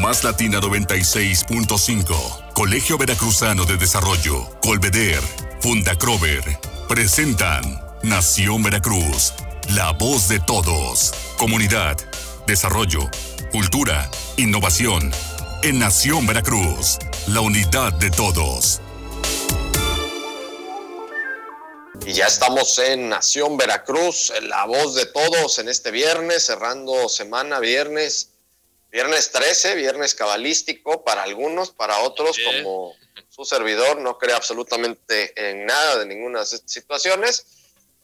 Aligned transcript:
Más 0.00 0.24
Latina 0.24 0.60
96.5, 0.60 2.54
Colegio 2.54 2.96
Veracruzano 2.96 3.66
de 3.66 3.76
Desarrollo, 3.76 4.48
Colveder, 4.62 5.20
Fundacrover, 5.60 6.42
presentan 6.88 7.62
Nación 8.02 8.62
Veracruz, 8.62 9.34
la 9.74 9.92
voz 9.92 10.26
de 10.28 10.40
todos. 10.40 11.12
Comunidad, 11.36 11.98
desarrollo, 12.46 13.10
cultura, 13.52 14.10
innovación. 14.38 15.12
En 15.62 15.78
Nación 15.78 16.26
Veracruz, 16.26 16.96
la 17.26 17.42
unidad 17.42 17.92
de 17.92 18.10
todos. 18.10 18.80
Y 22.06 22.14
ya 22.14 22.26
estamos 22.26 22.78
en 22.78 23.10
Nación 23.10 23.58
Veracruz, 23.58 24.32
la 24.44 24.64
voz 24.64 24.94
de 24.94 25.04
todos 25.04 25.58
en 25.58 25.68
este 25.68 25.90
viernes, 25.90 26.46
cerrando 26.46 27.06
semana, 27.10 27.58
viernes, 27.58 28.30
viernes 28.90 29.30
13, 29.30 29.74
viernes 29.76 30.14
cabalístico 30.14 31.04
para 31.04 31.22
algunos, 31.22 31.70
para 31.70 32.00
otros, 32.00 32.36
como 32.44 32.94
su 33.28 33.44
servidor, 33.44 34.00
no 34.00 34.18
cree 34.18 34.34
absolutamente 34.34 35.32
en 35.36 35.66
nada 35.66 35.98
de 35.98 36.06
ninguna 36.06 36.44
situaciones. 36.44 37.46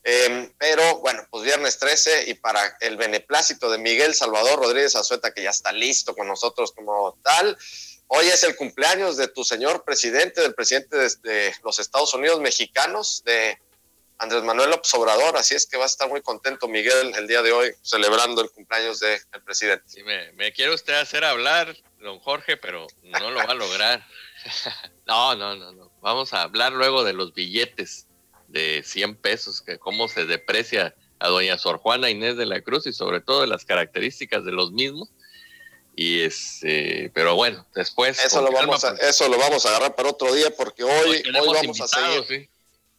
Em, 0.04 0.52
pero 0.56 1.00
bueno, 1.00 1.26
pues 1.30 1.42
viernes 1.42 1.78
13 1.80 2.30
y 2.30 2.34
para 2.34 2.76
el 2.80 2.96
beneplácito 2.96 3.68
de 3.70 3.78
Miguel 3.78 4.14
Salvador 4.14 4.60
Rodríguez 4.60 4.94
Azueta, 4.94 5.34
que 5.34 5.42
ya 5.42 5.50
está 5.50 5.72
listo 5.72 6.14
con 6.14 6.28
nosotros 6.28 6.70
como 6.70 7.18
tal. 7.24 7.58
Hoy 8.06 8.26
es 8.26 8.44
el 8.44 8.54
cumpleaños 8.54 9.16
de 9.16 9.26
tu 9.26 9.42
señor 9.42 9.82
presidente, 9.84 10.40
del 10.40 10.54
presidente 10.54 10.96
de 10.96 11.52
los 11.64 11.80
Estados 11.80 12.14
Unidos 12.14 12.40
mexicanos, 12.40 13.24
de 13.24 13.58
Andrés 14.18 14.42
Manuel 14.42 14.70
López 14.70 14.92
Obrador, 14.94 15.36
así 15.36 15.54
es 15.54 15.66
que 15.66 15.76
va 15.76 15.84
a 15.84 15.86
estar 15.86 16.08
muy 16.08 16.22
contento 16.22 16.68
Miguel 16.68 17.12
el 17.16 17.26
día 17.26 17.42
de 17.42 17.52
hoy 17.52 17.72
celebrando 17.82 18.40
el 18.40 18.50
cumpleaños 18.50 19.00
del 19.00 19.20
presidente. 19.44 19.84
Sí, 19.86 20.02
me, 20.02 20.52
quiere 20.52 20.72
usted 20.72 20.94
hacer 20.94 21.24
hablar, 21.24 21.76
don 22.00 22.18
Jorge, 22.20 22.56
pero 22.56 22.86
no 23.02 23.30
lo 23.30 23.36
va 23.38 23.52
a 23.52 23.54
lograr. 23.54 24.06
no, 25.06 25.34
no, 25.34 25.54
no, 25.56 25.72
no. 25.72 25.92
Vamos 26.00 26.32
a 26.32 26.42
hablar 26.42 26.72
luego 26.72 27.04
de 27.04 27.12
los 27.12 27.34
billetes 27.34 28.06
de 28.48 28.82
100 28.84 29.16
pesos, 29.16 29.60
que 29.60 29.78
cómo 29.78 30.08
se 30.08 30.24
deprecia 30.24 30.94
a 31.18 31.28
doña 31.28 31.58
Sor 31.58 31.78
Juana 31.78 32.10
Inés 32.10 32.36
de 32.36 32.46
la 32.46 32.60
Cruz 32.62 32.86
y 32.86 32.92
sobre 32.92 33.20
todo 33.20 33.42
de 33.42 33.48
las 33.48 33.64
características 33.64 34.44
de 34.44 34.52
los 34.52 34.72
mismos. 34.72 35.10
Y 35.94 36.20
este, 36.20 37.10
pero 37.14 37.34
bueno, 37.34 37.66
después. 37.74 38.22
Eso 38.22 38.42
lo 38.42 38.52
vamos 38.52 38.84
a, 38.84 38.94
eso 38.96 39.28
lo 39.28 39.38
vamos 39.38 39.64
a 39.64 39.70
agarrar 39.70 39.94
para 39.94 40.10
otro 40.10 40.32
día 40.34 40.54
porque 40.54 40.84
hoy, 40.84 41.22
hoy 41.40 41.54
vamos 41.54 41.80
a 41.80 41.88
seguir. 41.88 42.24
¿sí? 42.28 42.50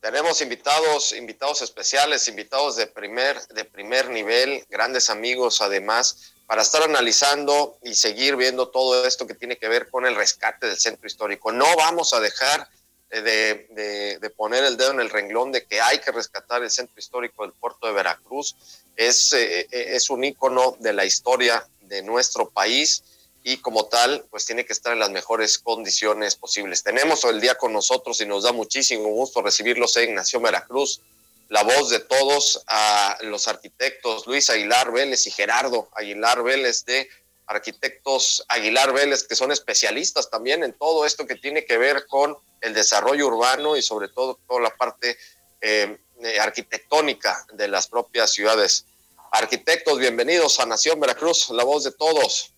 Tenemos 0.02 0.42
invitados, 0.42 1.12
invitados 1.14 1.62
especiales, 1.62 2.28
invitados 2.28 2.76
de 2.76 2.88
primer, 2.88 3.40
de 3.48 3.66
primer 3.66 4.10
nivel, 4.10 4.64
grandes 4.70 5.10
amigos 5.10 5.62
además, 5.62 6.34
para 6.46 6.62
estar 6.62 6.84
analizando 6.84 7.78
y 7.84 7.96
seguir 7.96 8.36
viendo 8.36 8.70
todo 8.70 9.06
esto 9.06 9.28
que 9.28 9.34
tiene 9.34 9.58
que 9.58 9.68
ver 9.68 9.90
con 9.90 10.06
el 10.06 10.16
rescate 10.16 10.68
del 10.68 10.78
centro 10.78 11.08
histórico. 11.08 11.52
No 11.52 11.66
vamos 11.76 12.14
a 12.14 12.20
dejar 12.20 12.70
de, 13.10 14.18
de, 14.22 14.30
poner 14.30 14.64
el 14.64 14.78
dedo 14.78 14.92
en 14.92 15.00
el 15.00 15.10
renglón 15.10 15.52
de 15.52 15.66
que 15.66 15.82
hay 15.82 16.00
que 16.00 16.12
rescatar 16.12 16.62
el 16.62 16.70
centro 16.70 16.98
histórico 16.98 17.44
del 17.44 17.54
puerto 17.54 17.88
de 17.88 17.94
Veracruz. 17.94 18.56
Es, 18.96 19.34
eh, 19.34 19.68
es 19.72 20.10
un 20.10 20.24
ícono 20.24 20.78
de 20.80 20.94
la 20.94 21.06
historia 21.06 21.68
de 21.82 22.02
nuestro 22.04 22.50
país 22.50 23.04
y 23.48 23.56
como 23.60 23.86
tal, 23.86 24.26
pues 24.30 24.46
tiene 24.46 24.66
que 24.66 24.74
estar 24.74 24.92
en 24.92 25.00
las 25.00 25.10
mejores 25.10 25.58
condiciones 25.58 26.36
posibles. 26.36 26.84
Tenemos 26.84 27.24
hoy 27.24 27.36
el 27.36 27.40
día 27.40 27.56
con 27.56 27.72
nosotros 27.72 28.20
y 28.20 28.26
nos 28.26 28.44
da 28.44 28.52
muchísimo 28.52 29.08
gusto 29.08 29.42
recibirlos 29.42 29.96
en 29.96 30.16
Nación 30.16 30.44
Veracruz, 30.44 31.00
la 31.48 31.64
voz 31.64 31.90
de 31.90 32.02
todos, 32.02 32.62
a 32.68 33.18
los 33.22 33.48
arquitectos 33.48 34.28
Luis 34.28 34.50
Aguilar 34.50 34.92
Vélez 34.92 35.28
y 35.28 35.32
Gerardo 35.32 35.88
Aguilar 35.96 36.44
Vélez 36.44 36.84
de 36.84 37.08
Arquitectos 37.46 38.44
Aguilar 38.50 38.92
Vélez, 38.92 39.24
que 39.24 39.38
son 39.38 39.54
especialistas 39.54 40.30
también 40.30 40.66
en 40.66 40.74
todo 40.74 41.06
esto 41.06 41.26
que 41.26 41.36
tiene 41.36 41.64
que 41.64 41.78
ver 41.78 42.06
con 42.08 42.38
el 42.60 42.74
desarrollo 42.74 43.28
urbano 43.28 43.78
y 43.78 43.82
sobre 43.82 44.10
todo 44.10 44.38
toda 44.46 44.60
la 44.60 44.76
parte 44.76 45.18
eh, 45.62 45.98
eh, 46.22 46.40
arquitectónica 46.42 47.46
de 47.54 47.70
las 47.70 47.88
propias 47.88 48.30
ciudades. 48.30 48.84
Arquitectos, 49.32 50.00
bienvenidos 50.00 50.60
a 50.60 50.66
Nación 50.66 51.00
Veracruz, 51.00 51.50
la 51.52 51.64
voz 51.64 51.86
de 51.86 51.94
todos. 51.94 52.52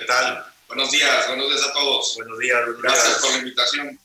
¿Qué 0.00 0.06
tal? 0.06 0.46
Buenos 0.66 0.90
días, 0.90 1.28
buenos 1.28 1.50
días 1.50 1.62
a 1.62 1.72
todos. 1.74 2.16
Buenos 2.16 2.38
días, 2.38 2.58
Gracias 2.82 3.18
por 3.18 3.32
la 3.32 3.38
invitación. 3.38 4.00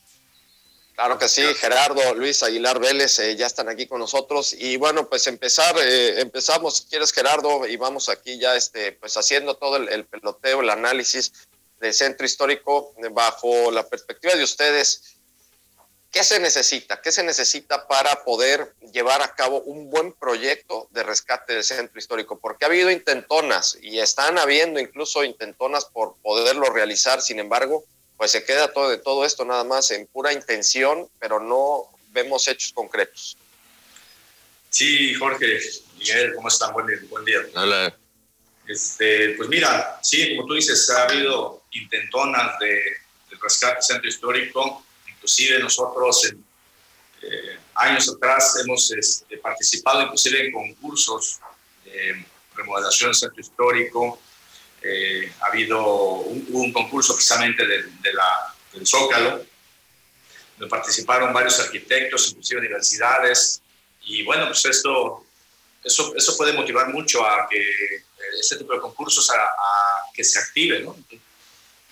Claro 0.94 1.18
que 1.18 1.26
sí, 1.26 1.42
Gerardo, 1.54 2.14
Luis 2.14 2.42
Aguilar 2.42 2.78
Vélez 2.78 3.18
eh, 3.18 3.34
ya 3.34 3.46
están 3.46 3.70
aquí 3.70 3.86
con 3.86 4.00
nosotros 4.00 4.52
y 4.52 4.76
bueno, 4.76 5.08
pues 5.08 5.26
empezar, 5.26 5.74
eh, 5.80 6.20
empezamos, 6.20 6.76
si 6.76 6.84
quieres 6.84 7.12
Gerardo, 7.12 7.66
y 7.66 7.78
vamos 7.78 8.10
aquí 8.10 8.38
ya 8.38 8.56
este, 8.56 8.92
pues 8.92 9.16
haciendo 9.16 9.56
todo 9.56 9.76
el, 9.76 9.88
el 9.88 10.04
peloteo, 10.04 10.60
el 10.60 10.68
análisis 10.68 11.32
del 11.80 11.94
centro 11.94 12.26
histórico 12.26 12.94
bajo 13.12 13.70
la 13.70 13.88
perspectiva 13.88 14.34
de 14.34 14.44
ustedes. 14.44 15.15
¿Qué 16.10 16.24
se 16.24 16.40
necesita? 16.40 17.00
¿Qué 17.02 17.12
se 17.12 17.22
necesita 17.22 17.86
para 17.86 18.24
poder 18.24 18.74
llevar 18.92 19.22
a 19.22 19.34
cabo 19.34 19.60
un 19.62 19.90
buen 19.90 20.12
proyecto 20.12 20.88
de 20.90 21.02
rescate 21.02 21.54
del 21.54 21.64
centro 21.64 21.98
histórico? 21.98 22.38
Porque 22.40 22.64
ha 22.64 22.68
habido 22.68 22.90
intentonas 22.90 23.78
y 23.82 23.98
están 23.98 24.38
habiendo 24.38 24.80
incluso 24.80 25.24
intentonas 25.24 25.84
por 25.84 26.16
poderlo 26.22 26.70
realizar, 26.70 27.20
sin 27.20 27.38
embargo, 27.38 27.84
pues 28.16 28.30
se 28.30 28.44
queda 28.44 28.72
todo 28.72 28.88
de 28.88 28.98
todo 28.98 29.24
esto 29.26 29.44
nada 29.44 29.64
más 29.64 29.90
en 29.90 30.06
pura 30.06 30.32
intención, 30.32 31.08
pero 31.18 31.38
no 31.38 31.90
vemos 32.12 32.48
hechos 32.48 32.72
concretos. 32.72 33.36
Sí, 34.70 35.14
Jorge, 35.14 35.60
Miguel, 35.98 36.34
¿cómo 36.34 36.48
están? 36.48 36.72
Buen, 36.72 36.86
día. 37.24 37.40
Hola. 37.54 37.94
Este, 38.66 39.34
pues 39.36 39.48
mira, 39.48 39.98
sí, 40.02 40.34
como 40.34 40.48
tú 40.48 40.54
dices, 40.54 40.88
ha 40.90 41.04
habido 41.04 41.62
intentonas 41.72 42.58
de, 42.58 42.68
de 42.68 43.36
rescate 43.40 43.74
del 43.74 43.82
centro 43.82 44.08
histórico 44.08 44.85
Inclusive 45.26 45.58
nosotros 45.58 46.32
eh, 47.20 47.58
años 47.74 48.08
atrás 48.08 48.60
hemos 48.62 48.88
este, 48.92 49.38
participado 49.38 50.02
inclusive 50.02 50.46
en 50.46 50.52
concursos 50.52 51.40
de 51.84 52.24
remodelación 52.54 53.10
del 53.10 53.16
centro 53.16 53.40
histórico. 53.40 54.20
Eh, 54.80 55.32
ha 55.40 55.46
habido 55.46 55.84
un, 55.84 56.72
concurso 56.72 57.14
precisamente 57.14 57.66
de, 57.66 57.82
del 58.72 58.86
Zócalo, 58.86 59.44
donde 60.58 60.70
participaron 60.70 61.32
varios 61.32 61.58
arquitectos, 61.58 62.28
inclusive 62.28 62.60
universidades. 62.60 63.60
Y 64.02 64.22
bueno, 64.22 64.46
pues 64.46 64.64
esto, 64.64 65.26
eso, 65.82 66.14
eso 66.14 66.36
puede 66.36 66.52
motivar 66.52 66.90
mucho 66.90 67.26
a 67.26 67.48
que 67.50 67.66
este 68.38 68.58
tipo 68.58 68.74
de 68.74 68.80
concursos 68.80 69.28
a 69.30 70.12
que 70.14 70.22
se 70.22 70.38
active, 70.38 70.82
¿no? 70.82 70.96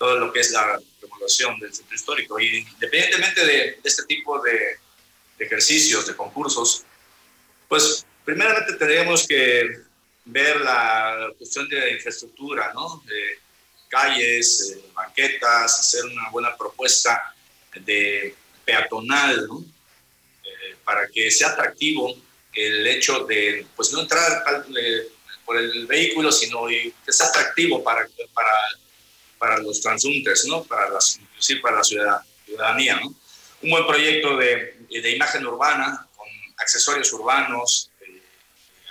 Todo 0.05 0.19
lo 0.19 0.31
que 0.31 0.41
es 0.41 0.51
la 0.51 0.79
remodelación 1.01 1.59
del 1.59 1.73
centro 1.73 1.95
histórico. 1.95 2.39
Y 2.39 2.57
independientemente 2.57 3.43
de, 3.43 3.79
este 3.83 4.03
tipo 4.03 4.39
de, 4.39 4.77
ejercicios, 5.39 6.05
de 6.05 6.15
concursos, 6.15 6.83
pues 7.67 8.05
primeramente 8.23 8.73
tendríamos 8.73 9.27
que 9.27 9.81
ver 10.25 10.61
la 10.61 11.29
cuestión 11.37 11.67
de 11.67 11.93
infraestructura, 11.93 12.71
¿no? 12.73 13.03
De 13.05 13.39
calles, 13.89 14.75
eh, 14.75 14.81
banquetas, 14.93 15.79
hacer 15.79 16.05
una 16.05 16.29
buena 16.29 16.55
propuesta 16.55 17.35
de 17.81 18.35
peatonal, 18.63 19.47
¿no? 19.47 19.65
Eh, 20.43 20.75
para 20.85 21.07
que 21.09 21.31
sea 21.31 21.49
atractivo 21.49 22.15
el 22.53 22.87
hecho 22.87 23.25
de, 23.25 23.65
pues 23.75 23.91
no 23.91 24.01
entrar 24.01 24.43
eh, 24.79 25.07
por 25.43 25.57
el 25.57 25.85
vehículo, 25.87 26.31
sino 26.31 26.67
que 26.67 26.93
sea 27.11 27.27
atractivo 27.27 27.83
para, 27.83 28.07
para 28.33 28.49
para 29.45 29.59
los 29.59 29.79
transuntes, 29.79 30.45
¿no? 30.47 30.63
Para 30.63 30.89
las, 30.89 31.19
inclusive 31.21 31.61
para 31.61 31.77
la 31.77 31.83
ciudadanía, 31.83 32.99
¿no? 32.99 33.13
Un 33.61 33.69
buen 33.69 33.85
proyecto 33.85 34.35
de, 34.37 34.75
de 34.89 35.11
imagen 35.11 35.45
urbana 35.45 36.07
con 36.15 36.27
accesorios 36.57 37.13
urbanos 37.13 37.91
eh, 38.01 38.23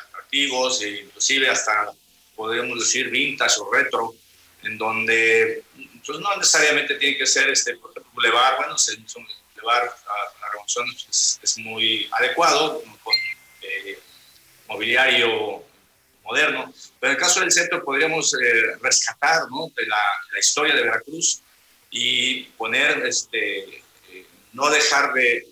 atractivos, 0.07 0.81
e 0.83 1.01
inclusive 1.07 1.49
hasta 1.49 1.93
podríamos 2.37 2.79
decir 2.79 3.11
vintage 3.11 3.61
o 3.61 3.73
retro, 3.73 4.15
en 4.63 4.79
donde 4.79 5.65
pues 6.07 6.21
no 6.21 6.37
necesariamente 6.37 6.95
tiene 6.95 7.19
que 7.19 7.27
ser 7.27 7.51
este 7.51 7.75
bulevar, 8.13 8.57
bueno, 8.57 8.77
un 8.77 9.27
bulevar 9.55 9.83
a 9.83 10.41
la 10.41 10.51
revolución 10.53 10.87
es, 11.11 11.59
muy 11.59 12.09
adecuado 12.13 12.81
con 13.03 13.15
eh, 13.63 13.99
mobiliario 14.69 15.64
moderno. 16.25 16.73
Pero 16.99 17.13
en 17.13 17.17
el 17.17 17.23
caso 17.23 17.41
del 17.41 17.53
centro 17.53 17.85
podríamos 17.85 18.35
eh, 18.35 18.77
rescatar 18.81 19.43
¿no? 19.51 19.71
de 19.77 19.87
la, 19.87 20.01
historia 20.39 20.75
de 20.75 20.83
Veracruz 20.83 21.41
y 21.91 22.45
poner, 22.57 23.07
este, 23.07 23.79
eh, 24.09 24.27
no 24.53 24.69
dejar 24.69 25.13
de, 25.13 25.47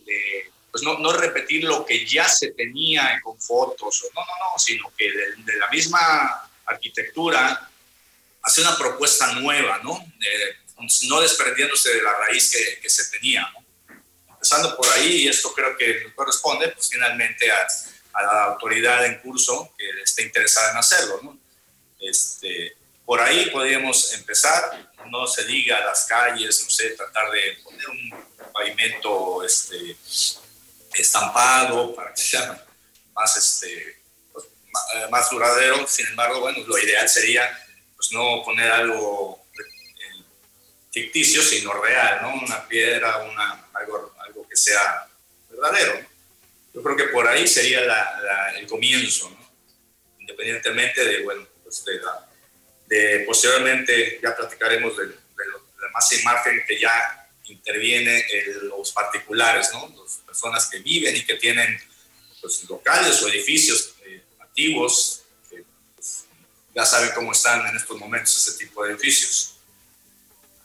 pues 0.71 0.83
no, 0.83 0.99
no, 0.99 1.13
repetir 1.13 1.65
lo 1.65 1.85
que 1.85 2.05
ya 2.07 2.29
se 2.29 2.53
tenía 2.53 3.21
con 3.23 3.41
fotos, 3.41 4.05
no, 4.15 4.21
no, 4.21 4.27
no, 4.27 4.59
sino 4.59 4.93
que 4.97 5.11
de, 5.11 5.57
la 5.57 5.69
misma 5.69 6.51
arquitectura 6.67 7.71
hacer 8.43 8.67
una 8.67 8.77
propuesta 8.77 9.33
nueva, 9.35 9.79
¿no? 9.85 10.05
no 11.09 11.21
desprendiéndose 11.21 11.95
de 11.95 12.03
la 12.03 12.13
raíz 12.19 12.51
que, 12.51 12.81
que 12.81 12.91
se 12.91 13.09
tenía, 13.11 13.49
¿no? 13.53 13.63
Empezando 14.43 14.77
por 14.77 14.89
ahí, 14.89 15.23
y 15.23 15.29
esto 15.29 15.53
creo 15.55 15.77
que 15.77 16.13
corresponde 16.15 16.67
pues, 16.71 16.89
finalmente 16.91 17.49
a 17.49 17.65
a 18.13 18.23
la 18.23 18.45
autoridad 18.45 19.07
en 19.07 19.21
curso 19.21 19.73
que 19.77 19.89
esté 20.03 20.23
interesada 20.23 20.73
en 20.73 20.77
hacerlo. 20.77 21.21
¿no? 21.23 21.39
Este, 22.01 22.77
por 23.05 23.21
ahí 23.21 23.51
podríamos 23.51 24.13
empezar, 24.15 24.93
no 25.07 25.27
se 25.27 25.45
diga 25.45 25.85
las 25.85 26.07
calles, 26.07 26.63
no 26.65 26.71
sé, 26.71 26.91
tratar 26.91 27.31
de 27.31 27.59
poner 27.63 27.89
un 27.89 28.25
pavimento 28.53 29.45
este, 29.45 29.97
estampado 30.95 31.95
para 31.95 32.13
que 32.15 32.21
sea 32.21 32.65
más, 33.15 33.37
este, 33.37 34.03
pues, 34.33 34.47
eh, 34.95 35.07
más 35.11 35.31
duradero. 35.31 35.87
Sin 35.87 36.07
embargo, 36.07 36.41
bueno, 36.41 36.59
lo 36.67 36.79
ideal 36.79 37.09
sería 37.09 37.43
pues, 37.97 38.13
no 38.13 38.43
poner 38.45 38.71
algo 38.71 39.45
eh, 39.55 40.23
ficticio, 40.91 41.43
sino 41.43 41.73
real, 41.75 42.21
¿no? 42.23 42.35
Una 42.35 42.67
piedra, 42.67 43.19
una, 43.19 43.67
algo, 43.75 44.15
algo 44.19 44.49
que 44.49 44.57
sea 44.57 45.09
verdadero. 45.51 46.12
Yo 46.75 46.83
creo 46.83 46.97
que 46.97 47.05
por 47.05 47.27
ahí 47.27 47.47
sería 47.47 47.81
el 48.57 48.67
comienzo, 48.67 49.31
independientemente 50.19 51.05
de, 51.05 51.23
bueno, 51.23 51.47
pues 51.63 51.85
de 51.85 52.01
la 52.01 52.29
posteriormente 53.27 54.21
ya 54.23 54.37
platicaremos 54.37 54.97
de, 54.97 55.07
la 55.07 55.89
más 55.93 56.13
imagen 56.13 56.63
que 56.67 56.79
ya 56.79 57.29
interviene 57.45 58.25
en 58.31 58.69
los 58.69 58.93
particulares, 58.93 59.71
¿no? 59.73 59.93
Las 60.03 60.19
personas 60.19 60.69
que 60.71 60.79
viven 60.79 61.17
y 61.17 61.25
que 61.25 61.35
tienen 61.35 61.79
pues, 62.41 62.65
locales 62.69 63.21
o 63.23 63.29
edificios 63.29 63.95
eh, 64.05 64.23
antiguos, 64.41 65.25
que 65.51 65.65
pues, 65.95 66.25
ya 66.75 66.87
saben 66.87 67.11
cómo 67.15 67.33
están 67.33 67.67
en 67.67 67.77
estos 67.77 67.99
momentos 67.99 68.37
ese 68.37 68.65
tipo 68.65 68.85
de 68.85 68.93
edificios. 68.93 69.52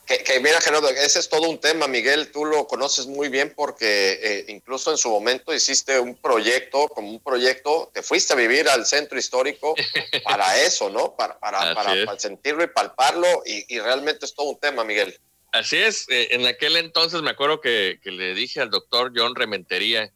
Que, 0.07 0.39
mira, 0.39 0.61
Gerardo, 0.61 0.87
ese 0.87 1.19
es 1.19 1.27
todo 1.27 1.49
un 1.49 1.59
tema, 1.59 1.85
Miguel, 1.89 2.31
tú 2.31 2.45
lo 2.45 2.65
conoces 2.65 3.07
muy 3.07 3.27
bien 3.27 3.53
porque 3.53 4.17
eh, 4.23 4.45
incluso 4.47 4.89
en 4.89 4.97
su 4.97 5.09
momento 5.09 5.53
hiciste 5.53 5.99
un 5.99 6.15
proyecto, 6.15 6.87
como 6.87 7.09
un 7.09 7.19
proyecto, 7.19 7.91
te 7.93 8.01
fuiste 8.01 8.31
a 8.31 8.37
vivir 8.37 8.69
al 8.69 8.85
centro 8.85 9.19
histórico 9.19 9.75
para 10.23 10.61
eso, 10.63 10.89
¿no? 10.89 11.13
Para, 11.17 11.37
para, 11.37 12.17
sentirlo 12.17 12.63
y 12.63 12.67
palparlo 12.67 13.43
y, 13.45 13.79
realmente 13.79 14.25
es 14.25 14.33
todo 14.33 14.51
un 14.51 14.57
tema, 14.57 14.85
Miguel. 14.85 15.19
Así 15.51 15.75
es, 15.75 16.07
eh, 16.07 16.29
en 16.31 16.45
aquel 16.45 16.77
entonces 16.77 17.21
me 17.21 17.31
acuerdo 17.31 17.59
que, 17.59 17.99
le 18.05 18.33
dije 18.33 18.61
al 18.61 18.69
doctor 18.69 19.11
John 19.13 19.35
Rementería, 19.35 20.09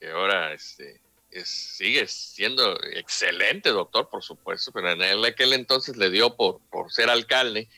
que 0.00 0.10
ahora 0.10 0.54
este, 0.54 1.00
sigue 1.44 2.08
siendo 2.08 2.82
excelente 2.82 3.68
doctor, 3.68 4.08
por 4.10 4.24
supuesto, 4.24 4.72
pero 4.72 4.90
en 4.90 5.24
aquel 5.24 5.52
entonces 5.52 5.96
le 5.96 6.10
dio 6.10 6.34
por, 6.34 6.60
por 6.68 6.90
ser 6.90 7.10
alcalde 7.10 7.68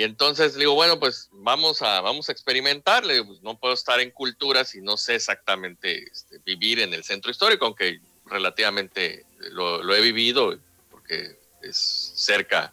y 0.00 0.02
entonces 0.02 0.54
digo, 0.54 0.72
bueno, 0.72 0.98
pues 0.98 1.28
vamos 1.30 1.82
a, 1.82 2.00
vamos 2.00 2.30
a 2.30 2.32
experimentar. 2.32 3.02
Pues 3.02 3.42
no 3.42 3.58
puedo 3.58 3.74
estar 3.74 4.00
en 4.00 4.10
cultura 4.10 4.64
si 4.64 4.80
no 4.80 4.96
sé 4.96 5.16
exactamente 5.16 6.04
este, 6.10 6.38
vivir 6.38 6.80
en 6.80 6.94
el 6.94 7.04
centro 7.04 7.30
histórico, 7.30 7.66
aunque 7.66 8.00
relativamente 8.24 9.26
lo, 9.50 9.94
he 9.94 10.00
vivido 10.00 10.58
porque 10.90 11.36
es 11.60 12.14
cerca, 12.16 12.72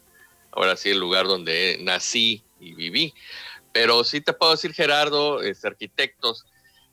ahora 0.52 0.74
sí, 0.74 0.88
el 0.88 1.00
lugar 1.00 1.26
donde 1.26 1.76
nací 1.82 2.42
y 2.60 2.72
viví. 2.72 3.12
Pero 3.74 4.04
sí 4.04 4.22
te 4.22 4.32
puedo 4.32 4.52
decir, 4.52 4.72
Gerardo, 4.72 5.42
este, 5.42 5.68
arquitectos, 5.68 6.46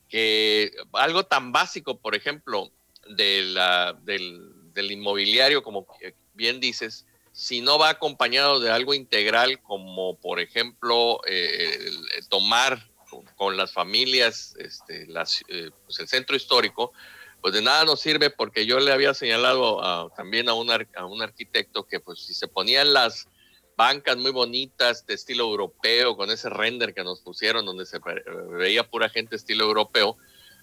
que 0.09 0.73
algo 0.91 1.23
tan 1.23 1.53
básico, 1.53 1.97
por 1.97 2.13
ejemplo, 2.13 2.69
de 3.07 3.43
la, 3.43 3.97
del, 4.03 4.73
del 4.73 4.91
inmobiliario, 4.91 5.63
como 5.63 5.87
bien 6.33 6.59
dices, 6.59 7.05
si 7.35 7.59
no 7.59 7.77
va 7.77 7.89
acompañado 7.89 8.61
de 8.61 8.71
algo 8.71 8.93
integral 8.93 9.61
como 9.61 10.17
por 10.17 10.39
ejemplo 10.39 11.19
eh, 11.27 11.91
tomar 12.29 12.89
con, 13.35 13.57
las 13.57 13.73
familias 13.73 14.55
este, 14.57 15.03
eh, 15.49 15.69
pues, 15.85 15.99
el 15.99 16.07
centro 16.07 16.37
histórico, 16.37 16.93
pues 17.41 17.53
de 17.53 17.61
nada 17.61 17.83
nos 17.83 17.99
sirve 17.99 18.29
porque 18.29 18.65
yo 18.65 18.79
le 18.79 18.93
había 18.93 19.13
señalado 19.13 20.09
también 20.15 20.47
a 20.47 20.53
un, 20.53 20.71
a 20.71 21.05
un 21.05 21.21
arquitecto 21.21 21.85
que 21.85 21.99
pues 21.99 22.19
si 22.19 22.33
se 22.33 22.47
ponían 22.47 22.93
las 22.93 23.27
bancas 23.75 24.15
muy 24.15 24.31
bonitas 24.31 25.05
de 25.05 25.15
estilo 25.15 25.43
europeo 25.43 26.15
con 26.15 26.31
ese 26.31 26.49
render 26.49 26.93
que 26.93 27.03
nos 27.03 27.19
pusieron 27.19 27.65
donde 27.65 27.85
se 27.85 27.99
veía 28.57 28.89
pura 28.89 29.09
gente 29.09 29.35
estilo 29.35 29.65
europeo, 29.65 30.17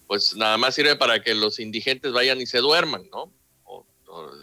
pues 0.06 0.34
nada 0.36 0.56
más 0.56 0.74
sirve 0.74 0.96
para 0.96 1.22
que 1.22 1.34
los 1.34 1.60
indigentes 1.60 2.12
vayan 2.12 2.40
y 2.40 2.46
se 2.46 2.58
duerman, 2.58 3.10
¿no? 3.10 3.30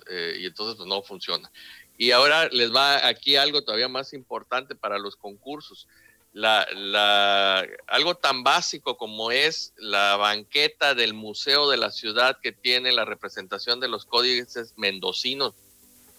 Eh, 0.10 0.38
y 0.40 0.46
entonces 0.46 0.76
pues 0.78 0.88
no 0.88 1.02
funciona. 1.02 1.52
Y 2.00 2.12
ahora 2.12 2.48
les 2.48 2.74
va 2.74 3.06
aquí 3.06 3.36
algo 3.36 3.62
todavía 3.62 3.90
más 3.90 4.14
importante 4.14 4.74
para 4.74 4.98
los 4.98 5.18
concursos. 5.18 5.86
La, 6.32 7.68
algo 7.88 8.16
tan 8.16 8.42
básico 8.42 8.96
como 8.96 9.32
es 9.32 9.74
la 9.76 10.16
banqueta 10.16 10.96
del 10.96 11.14
Museo 11.14 11.70
de 11.70 11.76
la 11.76 11.92
Ciudad 11.92 12.38
que 12.42 12.54
tiene 12.54 12.94
la 12.94 13.04
representación 13.04 13.82
de 13.82 13.90
los 13.90 14.06
códices 14.06 14.76
mendocinos. 14.78 15.56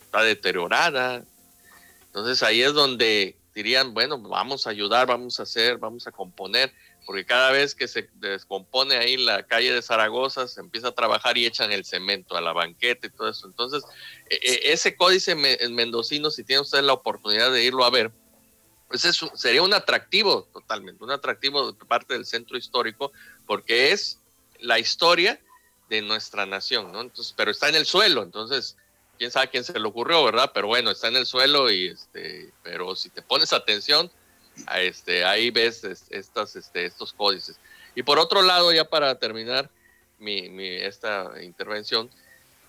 Está 0.03 0.23
deteriorada. 0.23 1.25
Entonces 2.03 2.43
ahí 2.43 2.61
es 2.61 2.75
donde 2.75 3.39
dirían, 3.55 3.95
bueno, 3.95 4.19
vamos 4.19 4.67
a 4.67 4.71
ayudar, 4.71 5.07
vamos 5.07 5.41
a 5.41 5.45
hacer, 5.45 5.79
vamos 5.79 6.07
a 6.07 6.13
componer 6.13 6.75
porque 7.07 7.25
cada 7.25 7.51
vez 7.51 7.75
que 7.75 7.89
se 7.89 8.09
descompone 8.15 8.97
ahí 8.97 9.17
la 9.17 9.43
calle 9.45 9.73
de 9.73 9.83
Zaragoza, 9.83 10.47
se 10.47 10.61
empieza 10.61 10.89
a 10.89 10.93
trabajar 10.93 11.37
y 11.39 11.47
echan 11.47 11.73
el 11.73 11.85
cemento 11.85 12.37
a 12.37 12.41
la 12.41 12.53
banqueta 12.53 13.07
y 13.07 13.11
todo 13.11 13.29
eso. 13.29 13.47
Entonces, 13.47 13.83
e, 14.29 14.37
e, 14.37 14.73
ese 14.73 14.97
códice 14.97 15.35
mendocino, 15.35 16.31
si 16.31 16.45
tiene 16.45 16.63
usted 16.63 16.83
la 16.83 16.93
oportunidad 16.93 17.51
de 17.53 17.65
irlo 17.65 17.85
a 17.85 17.91
ver, 17.91 18.13
pues 18.89 19.05
eso 19.05 19.31
sería 19.35 19.63
un 19.63 19.73
atractivo 19.73 20.49
totalmente, 20.53 21.05
un 21.05 21.13
atractivo 21.13 21.73
de 21.73 21.85
parte 21.85 22.15
del 22.15 22.27
centro 22.27 22.57
histórico, 22.57 23.13
porque 23.47 23.93
es 23.93 24.19
la 24.59 24.79
historia 24.79 25.41
de 25.89 26.03
nuestra 26.03 26.47
nación, 26.47 26.93
¿no? 26.93 27.01
Entonces, 27.01 27.33
pero 27.37 27.51
está 27.51 27.69
en 27.69 27.77
el 27.77 27.87
suelo, 27.87 28.23
entonces, 28.23 28.77
quién 29.19 29.31
sabe 29.31 29.49
quién 29.49 29.65
se 29.65 29.79
le 29.79 29.87
ocurrió, 29.87 30.25
¿verdad? 30.25 30.51
Pero 30.55 30.67
bueno, 30.67 30.91
está 30.91 31.09
en 31.09 31.17
el 31.17 31.27
suelo 31.27 31.71
y 31.71 31.89
este, 31.89 32.53
pero 32.63 32.97
si 32.97 33.11
te 33.11 33.23
pones 33.23 33.53
atención, 33.53 34.11
este, 34.81 35.25
ahí 35.25 35.51
ves 35.51 35.85
estas, 36.11 36.57
este, 36.57 36.87
estos 36.87 37.13
códices. 37.13 37.59
Y 37.95 38.03
por 38.03 38.19
otro 38.19 38.43
lado, 38.43 38.73
ya 38.73 38.85
para 38.85 39.19
terminar 39.19 39.71
mi, 40.19 40.49
esta 40.77 41.33
intervención, 41.43 42.11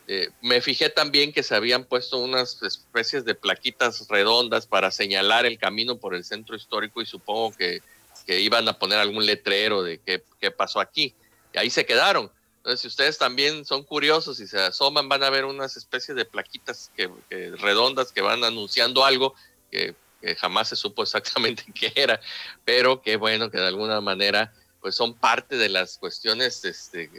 eh, 0.07 0.29
me 0.41 0.61
fijé 0.61 0.89
también 0.89 1.31
que 1.31 1.43
se 1.43 1.55
habían 1.55 1.85
puesto 1.85 2.17
unas 2.17 2.61
especies 2.63 3.23
de 3.23 3.35
plaquitas 3.35 4.07
redondas 4.09 4.65
para 4.65 4.91
señalar 4.91 5.45
el 5.45 5.57
camino 5.57 5.97
por 5.97 6.15
el 6.15 6.23
centro 6.23 6.55
histórico 6.55 7.01
y 7.01 7.05
supongo 7.05 7.55
que, 7.55 7.81
que 8.25 8.41
iban 8.41 8.67
a 8.67 8.77
poner 8.77 8.99
algún 8.99 9.25
letrero 9.25 9.83
de 9.83 9.99
qué, 9.99 10.23
qué, 10.39 10.51
pasó 10.51 10.79
aquí. 10.79 11.13
Y 11.53 11.59
ahí 11.59 11.69
se 11.69 11.85
quedaron. 11.85 12.31
Entonces, 12.61 12.81
si 12.81 12.87
ustedes 12.87 13.17
también 13.17 13.65
son 13.65 13.83
curiosos 13.83 14.39
y 14.39 14.45
se 14.45 14.59
asoman, 14.59 15.09
van 15.09 15.23
a 15.23 15.31
ver 15.31 15.45
unas 15.45 15.77
especies 15.77 16.15
de 16.15 16.25
plaquitas 16.25 16.91
que, 16.95 17.09
redondas 17.57 18.11
que 18.11 18.21
van 18.21 18.43
anunciando 18.43 19.03
algo 19.03 19.33
que 19.71 19.95
que 20.21 20.35
jamás 20.35 20.69
se 20.69 20.75
supo 20.75 21.03
exactamente 21.03 21.65
qué 21.75 21.91
era, 21.95 22.21
pero 22.63 23.01
que 23.01 23.17
bueno, 23.17 23.49
que 23.49 23.57
de 23.57 23.67
alguna 23.67 23.99
manera 24.01 24.53
pues 24.79 24.95
son 24.95 25.13
parte 25.13 25.57
de 25.57 25.69
las 25.69 25.97
cuestiones 25.97 26.63
este, 26.65 27.09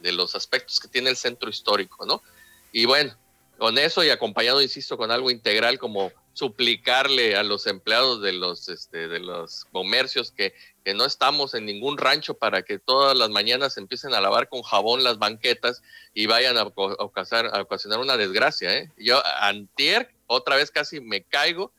de 0.00 0.12
los 0.12 0.34
aspectos 0.34 0.80
que 0.80 0.88
tiene 0.88 1.10
el 1.10 1.16
centro 1.16 1.48
histórico, 1.48 2.04
¿no? 2.06 2.22
Y 2.72 2.86
bueno, 2.86 3.16
con 3.58 3.78
eso 3.78 4.02
y 4.02 4.10
acompañado, 4.10 4.60
insisto, 4.60 4.96
con 4.96 5.10
algo 5.10 5.30
integral 5.30 5.78
como 5.78 6.12
suplicarle 6.32 7.36
a 7.36 7.44
los 7.44 7.68
empleados 7.68 8.20
de 8.20 8.32
los, 8.32 8.68
este, 8.68 9.06
de 9.06 9.20
los 9.20 9.64
comercios 9.66 10.32
que, 10.32 10.52
que 10.84 10.92
no 10.92 11.04
estamos 11.04 11.54
en 11.54 11.64
ningún 11.64 11.96
rancho 11.96 12.34
para 12.34 12.62
que 12.62 12.80
todas 12.80 13.16
las 13.16 13.30
mañanas 13.30 13.78
empiecen 13.78 14.12
a 14.12 14.20
lavar 14.20 14.48
con 14.48 14.62
jabón 14.62 15.04
las 15.04 15.18
banquetas 15.18 15.82
y 16.12 16.26
vayan 16.26 16.58
a, 16.58 16.64
ocasionar, 16.64 17.56
a 17.56 17.62
ocasionar 17.62 18.00
una 18.00 18.16
desgracia. 18.16 18.76
¿eh? 18.76 18.90
Yo 18.96 19.22
antier 19.40 20.12
otra 20.26 20.56
vez 20.56 20.72
casi 20.72 21.00
me 21.00 21.22
caigo 21.22 21.72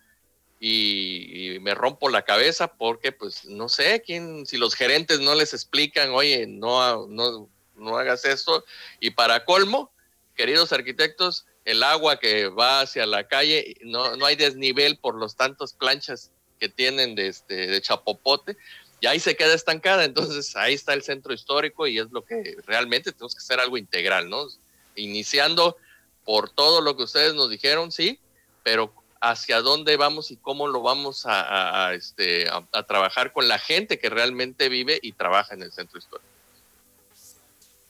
y, 0.59 1.57
me 1.61 1.73
rompo 1.73 2.09
la 2.09 2.23
cabeza 2.23 2.67
porque 2.67 3.11
pues 3.11 3.45
no 3.45 3.69
sé 3.69 4.03
quién, 4.05 4.45
si 4.45 4.57
los 4.57 4.75
gerentes 4.75 5.19
no 5.19 5.33
les 5.33 5.53
explican, 5.53 6.11
oye, 6.11 6.45
no, 6.47 7.07
no, 7.07 7.49
no 7.75 7.97
hagas 7.97 8.25
esto. 8.25 8.63
Y 8.99 9.11
para 9.11 9.45
colmo, 9.45 9.91
queridos 10.35 10.71
arquitectos, 10.71 11.45
el 11.65 11.81
agua 11.81 12.19
que 12.19 12.47
va 12.47 12.81
hacia 12.81 13.05
la 13.05 13.27
calle, 13.27 13.75
no, 13.81 14.15
no 14.15 14.25
hay 14.25 14.35
desnivel 14.35 14.97
por 14.97 15.15
los 15.15 15.35
tantos 15.35 15.73
planchas 15.73 16.31
que 16.59 16.69
tienen 16.69 17.15
de, 17.15 17.27
este, 17.27 17.67
de 17.67 17.81
chapopote, 17.81 18.55
y 19.01 19.07
ahí 19.07 19.19
se 19.19 19.35
queda 19.35 19.53
estancada. 19.53 20.05
Entonces 20.05 20.55
ahí 20.55 20.73
está 20.73 20.93
el 20.93 21.03
centro 21.03 21.33
histórico 21.33 21.87
y 21.87 21.99
es 21.99 22.11
lo 22.11 22.23
que 22.23 22.57
realmente 22.65 23.11
tenemos 23.11 23.35
que 23.35 23.39
hacer 23.39 23.59
algo 23.59 23.77
integral, 23.77 24.29
¿no? 24.29 24.47
Iniciando 24.95 25.77
por 26.23 26.49
todo 26.49 26.81
lo 26.81 26.95
que 26.95 27.03
ustedes 27.03 27.33
nos 27.33 27.49
dijeron, 27.49 27.91
sí, 27.91 28.19
pero 28.63 28.93
hacia 29.21 29.61
dónde 29.61 29.97
vamos 29.97 30.31
y 30.31 30.37
cómo 30.37 30.67
lo 30.67 30.81
vamos 30.81 31.23
a, 31.25 31.93
este, 31.93 32.47
a, 32.49 32.83
trabajar 32.83 33.33
con 33.33 33.47
la 33.47 33.59
gente 33.59 33.99
que 33.99 34.09
realmente 34.09 34.69
vive 34.69 34.99
y 35.01 35.13
trabaja 35.13 35.53
en 35.53 35.63
el 35.63 35.71
centro 35.71 35.97
histórico. 35.97 36.29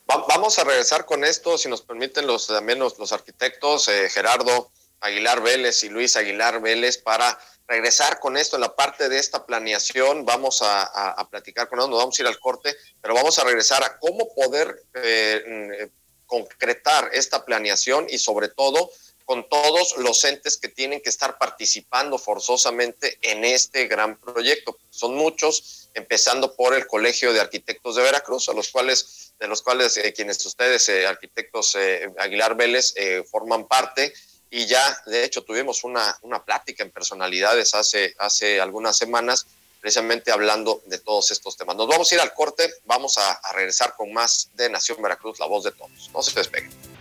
vamos 0.06 0.60
a 0.60 0.64
regresar 0.64 1.06
con 1.06 1.24
esto, 1.24 1.58
si 1.58 1.70
nos 1.70 1.82
permiten 1.82 2.28
los, 2.28 2.48
también 2.48 2.80
los, 2.80 3.12
arquitectos, 3.12 3.88
eh, 3.88 4.10
Gerardo 4.10 4.72
Aguilar 5.02 5.42
Vélez 5.42 5.84
y 5.84 5.90
Luis 5.90 6.16
Aguilar 6.16 6.62
Vélez, 6.62 6.98
para 6.98 7.38
regresar 7.68 8.20
con 8.20 8.38
esto 8.38 8.56
en 8.56 8.62
la 8.62 8.76
parte 8.76 9.10
de 9.10 9.18
esta 9.18 9.46
planeación. 9.46 10.26
Vamos 10.26 10.62
a, 10.62 11.28
platicar 11.30 11.68
con 11.68 11.80
ellos, 11.80 11.90
nos 11.90 12.00
vamos 12.00 12.20
a 12.20 12.22
ir 12.22 12.28
al 12.28 12.40
corte, 12.40 12.76
pero 13.02 13.14
vamos 13.14 13.38
a 13.40 13.44
regresar 13.44 13.84
a 13.84 13.98
cómo 13.98 14.34
poder 14.34 14.84
eh, 14.94 15.90
concretar 16.26 17.10
esta 17.14 17.46
planeación 17.46 18.08
y 18.10 18.18
sobre 18.18 18.50
todo 18.50 18.90
con 19.26 19.50
todos 19.50 19.98
los 19.98 20.24
entes 20.24 20.56
que 20.56 20.70
tienen 20.70 21.02
que 21.02 21.10
estar 21.10 21.38
participando 21.38 22.18
forzosamente 22.20 23.18
en 23.24 23.44
este 23.44 23.88
gran 23.88 24.18
proyecto. 24.18 24.78
Son 24.92 25.16
muchos, 25.16 25.90
empezando 25.96 26.56
por 26.56 26.76
el 26.76 26.86
Colegio 26.86 27.34
de 27.34 27.42
Arquitectos 27.42 27.96
de 27.96 28.04
Veracruz, 28.04 28.48
a 28.50 28.54
los 28.54 28.70
cuales, 28.70 29.34
de 29.40 29.48
los 29.48 29.64
cuales 29.64 29.98
eh, 29.98 30.14
quienes 30.14 30.46
ustedes, 30.46 30.88
eh, 30.90 31.08
arquitectos 31.08 31.76
eh, 31.76 32.08
Aguilar 32.20 32.56
Vélez, 32.56 32.94
forman 33.30 33.68
parte. 33.68 34.14
Y 34.52 34.68
ya, 34.68 35.02
de 35.08 35.24
hecho, 35.24 35.44
tuvimos 35.44 35.84
una, 35.84 36.18
una 36.22 36.46
plática 36.46 36.84
en 36.84 36.92
personalidades 36.92 37.74
hace, 37.74 38.16
hace 38.20 38.62
algunas 38.62 38.96
semanas, 38.96 39.48
precisamente 39.82 40.32
hablando 40.32 40.84
de 40.86 41.00
todos 41.00 41.32
estos 41.32 41.58
temas. 41.58 41.76
Nos 41.76 41.88
vamos 41.88 42.12
a 42.12 42.16
ir 42.16 42.22
al 42.22 42.34
corte, 42.34 42.72
vamos 42.86 43.18
a, 43.18 43.32
a 43.32 43.54
regresar 43.54 43.96
con 43.96 44.14
más 44.14 44.50
de 44.54 44.70
Nación 44.70 45.02
Veracruz, 45.02 45.40
la 45.40 45.48
voz 45.48 45.64
de 45.64 45.72
todos. 45.72 46.12
No 46.14 46.22
se 46.22 46.34
despeguen. 46.36 46.95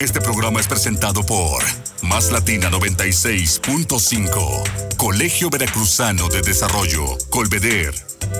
Este 0.00 0.20
programa 0.20 0.60
es 0.60 0.68
presentado 0.68 1.26
por 1.26 1.60
Más 2.02 2.30
Latina 2.30 2.70
96.5, 2.70 4.96
Colegio 4.96 5.50
Veracruzano 5.50 6.28
de 6.28 6.40
Desarrollo, 6.40 7.18
Colveder, 7.30 7.92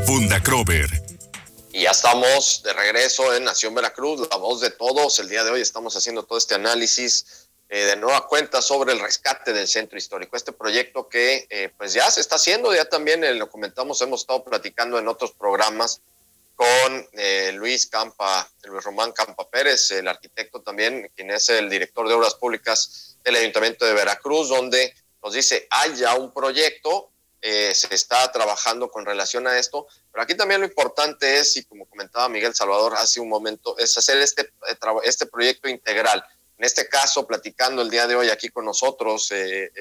Funda 0.07 0.41
Crover. 0.41 0.89
Y 1.73 1.83
ya 1.83 1.91
estamos 1.91 2.63
de 2.63 2.73
regreso 2.75 3.35
en 3.35 3.43
Nación 3.43 3.75
Veracruz, 3.75 4.29
la 4.31 4.37
voz 4.37 4.61
de 4.61 4.71
todos. 4.71 5.19
El 5.19 5.29
día 5.29 5.43
de 5.43 5.51
hoy 5.51 5.61
estamos 5.61 5.97
haciendo 5.97 6.23
todo 6.23 6.39
este 6.39 6.55
análisis 6.55 7.49
eh, 7.69 7.87
de 7.87 7.97
nueva 7.97 8.29
cuenta 8.29 8.63
sobre 8.63 8.93
el 8.93 9.01
rescate 9.01 9.53
del 9.53 9.67
centro 9.67 9.99
histórico. 9.99 10.37
Este 10.37 10.53
proyecto 10.53 11.09
que 11.09 11.49
eh, 11.51 11.73
pues 11.77 11.93
ya 11.93 12.09
se 12.09 12.21
está 12.21 12.37
haciendo, 12.37 12.73
ya 12.73 12.85
también 12.85 13.25
eh, 13.25 13.35
lo 13.35 13.51
comentamos, 13.51 14.01
hemos 14.01 14.21
estado 14.21 14.45
platicando 14.45 14.97
en 14.97 15.09
otros 15.09 15.33
programas 15.33 16.03
con 16.59 17.09
eh, 17.13 17.53
Luis 17.55 17.87
Campa, 17.87 18.51
Luis 18.65 18.83
Román 18.83 19.13
Campa 19.13 19.49
Pérez, 19.49 19.93
el 19.93 20.09
arquitecto 20.09 20.61
también, 20.61 21.09
quien 21.15 21.31
es 21.31 21.49
el 21.51 21.71
director 21.71 22.09
de 22.09 22.15
Obras 22.15 22.35
Públicas 22.35 23.17
del 23.23 23.37
Ayuntamiento 23.37 23.85
de 23.85 23.93
Veracruz, 23.93 24.49
donde 24.49 24.93
nos 25.23 25.35
dice, 25.35 25.69
hay 25.71 25.95
ya 25.95 26.17
un 26.17 26.35
proyecto, 26.35 27.13
eh, 27.41 27.73
se 27.77 27.95
está 27.95 28.33
trabajando 28.33 28.91
con 28.91 29.07
relación 29.07 29.47
a 29.47 29.57
esto, 29.57 29.87
pero 30.11 30.25
aquí 30.25 30.35
también 30.35 30.61
lo 30.61 30.67
importante 30.67 31.39
es, 31.39 31.57
y 31.57 31.65
como 31.65 31.89
comentaba 31.89 32.29
Miguel 32.29 32.57
Salvador 32.57 32.95
hace 32.97 33.21
un 33.21 33.29
momento, 33.29 33.79
es 33.79 33.97
hacer 33.97 34.19
este, 34.19 34.43
eh, 34.43 34.77
este 35.05 35.27
proyecto 35.27 35.69
integral. 35.69 36.25
En 36.59 36.65
este 36.65 36.89
caso, 36.89 37.25
platicando 37.25 37.83
el 37.83 37.91
día 37.91 38.09
de 38.09 38.17
hoy 38.17 38.31
aquí 38.31 38.49
con 38.49 38.65
nosotros, 38.65 39.33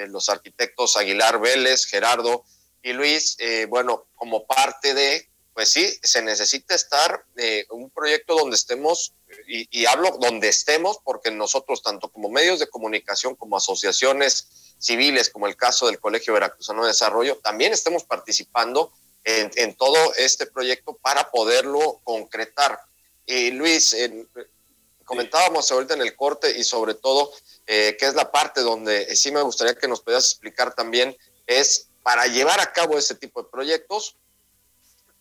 los 0.10 0.30
arquitectos 0.30 0.96
Aguilar 0.96 1.40
Vélez, 1.40 1.88
Gerardo 1.88 2.44
y 2.84 2.94
Luis, 2.94 3.36
bueno, 3.68 4.06
como 4.14 4.46
parte 4.46 4.94
de 4.94 5.28
pues 5.58 5.72
sí, 5.72 5.92
se 6.04 6.22
necesita 6.22 6.76
estar 6.76 7.26
en 7.36 7.62
eh, 7.62 7.66
un 7.72 7.90
proyecto 7.90 8.36
donde 8.36 8.56
estemos, 8.56 9.16
y, 9.48 9.88
hablo 9.88 10.16
donde 10.22 10.50
estemos, 10.50 11.00
porque 11.04 11.32
nosotros, 11.32 11.82
tanto 11.82 12.10
como 12.10 12.30
medios 12.30 12.60
de 12.60 12.70
comunicación, 12.70 13.34
como 13.34 13.58
asociaciones 13.58 14.76
civiles, 14.78 15.32
como 15.32 15.48
el 15.48 15.58
caso 15.58 15.88
del 15.88 16.00
Colegio 16.00 16.36
Veracruzano 16.36 16.84
de 16.84 16.90
Desarrollo, 16.90 17.40
también 17.40 17.74
estemos 17.74 18.04
participando 18.04 18.94
en, 19.24 19.76
todo 19.76 19.98
este 20.18 20.46
proyecto 20.46 20.96
para 20.98 21.32
poderlo 21.32 22.02
concretar. 22.04 22.80
Y 23.26 23.50
Luis, 23.50 23.98
comentábamos 25.06 25.72
ahorita 25.72 25.96
en 25.96 26.02
el 26.02 26.16
corte 26.16 26.56
y 26.56 26.64
sobre 26.64 26.94
todo, 26.94 27.32
eh, 27.66 27.98
que 28.00 28.06
es 28.06 28.14
la 28.14 28.32
parte 28.32 28.62
donde 28.62 29.16
sí 29.16 29.32
me 29.32 29.42
gustaría 29.42 29.74
que 29.74 29.88
nos 29.88 30.02
pudieras 30.02 30.26
explicar 30.26 30.76
también, 30.76 31.18
es 31.48 31.88
para 32.04 32.28
llevar 32.28 32.60
a 32.60 32.72
cabo 32.72 32.96
este 32.96 33.16
tipo 33.16 33.42
de 33.42 33.50
proyectos, 33.50 34.18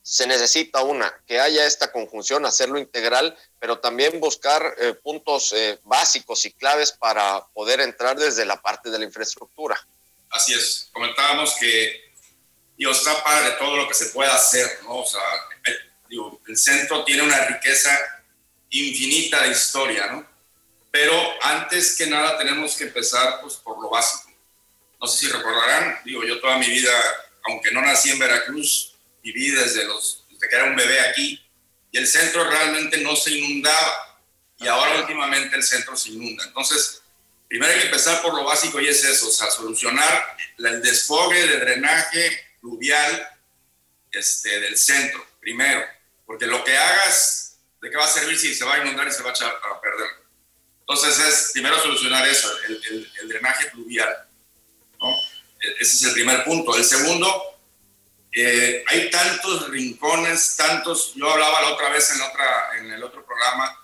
se 0.06 0.24
necesita 0.28 0.82
una, 0.82 1.12
que 1.26 1.40
haya 1.40 1.66
esta 1.66 1.90
conjunción, 1.90 2.46
hacerlo 2.46 2.78
integral, 2.78 3.36
pero 3.58 3.80
también 3.80 4.20
buscar 4.20 4.76
eh, 4.78 4.94
puntos 4.94 5.52
eh, 5.52 5.80
básicos 5.82 6.44
y 6.46 6.52
claves 6.52 6.92
para 6.92 7.44
poder 7.46 7.80
entrar 7.80 8.16
desde 8.16 8.44
la 8.44 8.62
parte 8.62 8.88
de 8.88 9.00
la 9.00 9.04
infraestructura. 9.04 9.76
Así 10.30 10.54
es, 10.54 10.90
comentábamos 10.92 11.56
que 11.58 12.12
Dios 12.76 12.98
está 12.98 13.20
padre 13.24 13.56
todo 13.58 13.78
lo 13.78 13.88
que 13.88 13.94
se 13.94 14.06
pueda 14.10 14.32
hacer, 14.32 14.78
¿no? 14.84 14.98
O 14.98 15.06
sea, 15.06 15.20
el, 15.64 15.76
el 16.46 16.56
centro 16.56 17.02
tiene 17.02 17.22
una 17.22 17.44
riqueza 17.46 17.90
infinita 18.70 19.42
de 19.42 19.50
historia, 19.50 20.06
¿no? 20.06 20.24
Pero 20.92 21.12
antes 21.42 21.96
que 21.96 22.06
nada 22.06 22.38
tenemos 22.38 22.76
que 22.76 22.84
empezar 22.84 23.40
pues, 23.40 23.54
por 23.54 23.82
lo 23.82 23.90
básico. 23.90 24.30
No 25.00 25.08
sé 25.08 25.26
si 25.26 25.32
recordarán, 25.32 25.98
digo, 26.04 26.22
yo 26.22 26.40
toda 26.40 26.58
mi 26.58 26.68
vida, 26.68 26.92
aunque 27.48 27.72
no 27.72 27.82
nací 27.82 28.10
en 28.10 28.20
Veracruz, 28.20 28.95
viví 29.32 29.50
desde, 29.50 29.84
los, 29.84 30.24
desde 30.30 30.48
que 30.48 30.56
era 30.56 30.64
un 30.64 30.76
bebé 30.76 31.00
aquí 31.00 31.42
y 31.90 31.98
el 31.98 32.06
centro 32.06 32.44
realmente 32.44 32.98
no 32.98 33.16
se 33.16 33.32
inundaba 33.32 34.20
y 34.58 34.66
ahora 34.68 35.00
últimamente 35.00 35.56
el 35.56 35.62
centro 35.62 35.96
se 35.96 36.10
inunda. 36.10 36.44
Entonces, 36.44 37.02
primero 37.48 37.72
hay 37.72 37.80
que 37.80 37.86
empezar 37.86 38.22
por 38.22 38.34
lo 38.34 38.44
básico 38.44 38.80
y 38.80 38.88
es 38.88 39.04
eso, 39.04 39.28
o 39.28 39.32
sea, 39.32 39.50
solucionar 39.50 40.36
el 40.58 40.82
desfogue 40.82 41.46
de 41.46 41.58
drenaje 41.58 42.54
pluvial 42.60 43.28
este, 44.12 44.60
del 44.60 44.78
centro, 44.78 45.26
primero, 45.40 45.84
porque 46.24 46.46
lo 46.46 46.64
que 46.64 46.76
hagas, 46.76 47.58
¿de 47.82 47.90
qué 47.90 47.96
va 47.96 48.04
a 48.04 48.08
servir 48.08 48.38
si 48.38 48.54
se 48.54 48.64
va 48.64 48.74
a 48.74 48.78
inundar 48.78 49.06
y 49.06 49.12
se 49.12 49.22
va 49.22 49.30
a 49.30 49.32
echar 49.32 49.50
a 49.50 49.80
perder? 49.80 50.08
Entonces 50.80 51.18
es 51.18 51.50
primero 51.52 51.80
solucionar 51.82 52.26
eso, 52.28 52.50
el, 52.68 52.80
el, 52.90 53.12
el 53.20 53.28
drenaje 53.28 53.70
pluvial. 53.70 54.26
¿no? 55.00 55.10
E, 55.60 55.74
ese 55.80 55.96
es 55.96 56.02
el 56.04 56.12
primer 56.12 56.44
punto. 56.44 56.76
El 56.76 56.84
segundo, 56.84 57.55
eh, 58.38 58.84
hay 58.86 59.10
tantos 59.10 59.70
rincones, 59.70 60.56
tantos, 60.56 61.14
yo 61.14 61.30
hablaba 61.30 61.62
la 61.62 61.68
otra 61.70 61.88
vez 61.88 62.10
en, 62.10 62.20
otra, 62.20 62.68
en 62.78 62.92
el 62.92 63.02
otro 63.02 63.24
programa, 63.24 63.74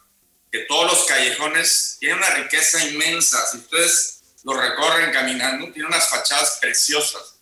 que 0.50 0.66
todos 0.68 0.92
los 0.92 1.06
callejones 1.06 1.96
tienen 1.98 2.18
una 2.18 2.28
riqueza 2.34 2.84
inmensa. 2.84 3.46
Si 3.50 3.56
ustedes 3.56 4.20
lo 4.44 4.52
recorren 4.52 5.10
caminando, 5.10 5.72
tiene 5.72 5.88
unas 5.88 6.06
fachadas 6.06 6.58
preciosas, 6.60 7.36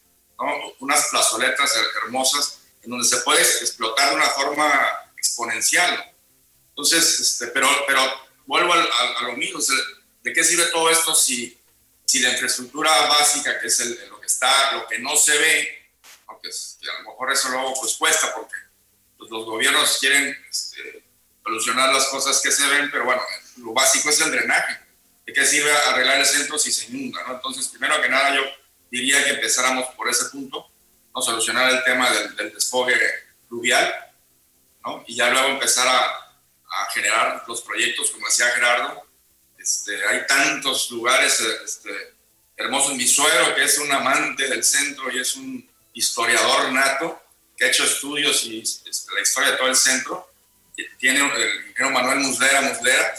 unas 0.78 1.08
plazoletas 1.08 1.74
hermosas 2.04 2.60
en 2.84 2.90
donde 2.90 3.08
se 3.08 3.16
puede 3.22 3.42
explotar 3.42 4.10
de 4.10 4.14
una 4.14 4.30
forma 4.30 4.88
exponencial. 5.18 6.14
Entonces, 6.68 7.18
este, 7.18 7.48
pero, 7.48 7.68
pero 7.88 8.00
vuelvo 8.46 8.72
a, 8.72 9.22
lo 9.22 9.32
mismo, 9.32 9.58
¿de 10.22 10.32
qué 10.32 10.44
sirve 10.44 10.66
todo 10.66 10.88
esto 10.88 11.12
si, 11.16 11.58
si 12.06 12.20
la 12.20 12.30
infraestructura 12.30 13.08
básica, 13.08 13.58
que 13.58 13.66
es 13.66 13.80
lo 14.08 14.20
que 14.20 14.28
está, 14.28 14.74
lo 14.74 14.86
que 14.86 15.00
no 15.00 15.16
se 15.16 15.36
ve, 15.36 15.79
que 16.40 16.49
a 16.49 17.02
lo 17.02 17.11
mejor 17.11 17.32
eso 17.32 17.49
luego 17.49 17.75
pues 17.80 17.94
cuesta 17.97 18.32
porque 18.35 18.54
pues, 19.18 19.30
los 19.30 19.44
gobiernos 19.44 19.99
quieren 19.99 20.37
este, 20.49 21.04
solucionar 21.42 21.92
las 21.92 22.06
cosas 22.06 22.40
que 22.40 22.50
se 22.50 22.66
ven, 22.68 22.90
pero 22.90 23.04
bueno, 23.04 23.23
lo 23.59 23.73
básico 23.73 24.11
es 24.11 24.20
el 24.20 24.30
drenaje. 24.30 24.78
¿De 25.26 25.32
qué 25.32 25.44
sirve 25.44 25.70
arreglar 25.73 26.18
el 26.18 26.26
centro 26.26 26.59
si 26.59 26.73
se 26.73 26.87
inunda? 26.87 27.23
¿no? 27.26 27.35
Entonces, 27.35 27.68
primero 27.68 28.00
que 28.00 28.09
nada, 28.09 28.35
yo 28.35 28.42
diría 28.90 29.23
que 29.25 29.30
empezáramos 29.30 29.87
por 29.94 30.09
ese 30.09 30.26
punto, 30.26 30.70
¿no? 31.14 31.23
solucionar 31.23 31.70
el 31.70 31.85
tema 31.85 32.11
del, 32.11 32.52
desfogue 32.52 32.97
fluvial, 33.49 34.12
¿no? 34.85 35.04
y 35.06 35.16
ya 35.16 35.30
luego 35.30 35.49
empezar 35.49 35.87
a, 35.87 36.00
a, 36.00 36.90
generar 36.92 37.44
los 37.47 37.62
proyectos, 37.62 38.11
como 38.11 38.26
decía 38.26 38.47
Gerardo. 38.50 39.06
Este, 39.59 40.04
hay 40.06 40.26
tantos 40.26 40.90
lugares 40.90 41.38
este, 41.64 42.14
hermosos. 42.56 42.94
Mi 42.94 43.06
suegro, 43.06 43.54
que 43.54 43.64
es 43.64 43.78
un 43.78 43.92
amante 43.92 44.49
del 44.49 44.64
centro 44.64 45.11
y 45.12 45.18
es 45.18 45.37
un 45.37 45.69
historiador 45.92 46.73
nato 46.73 47.23
que 47.56 47.64
ha 47.66 47.68
hecho 47.68 47.85
estudios 47.85 48.44
y 48.44 48.61
este, 48.61 48.90
la 49.14 49.20
historia 49.20 49.50
de 49.52 49.56
todo 49.56 49.68
el 49.68 49.76
centro. 49.76 50.32
Tiene 50.99 51.20
el 51.20 51.68
ingeniero 51.68 51.90
Manuel 51.90 52.20
Muslera 52.20 52.62
Muslera. 52.62 53.14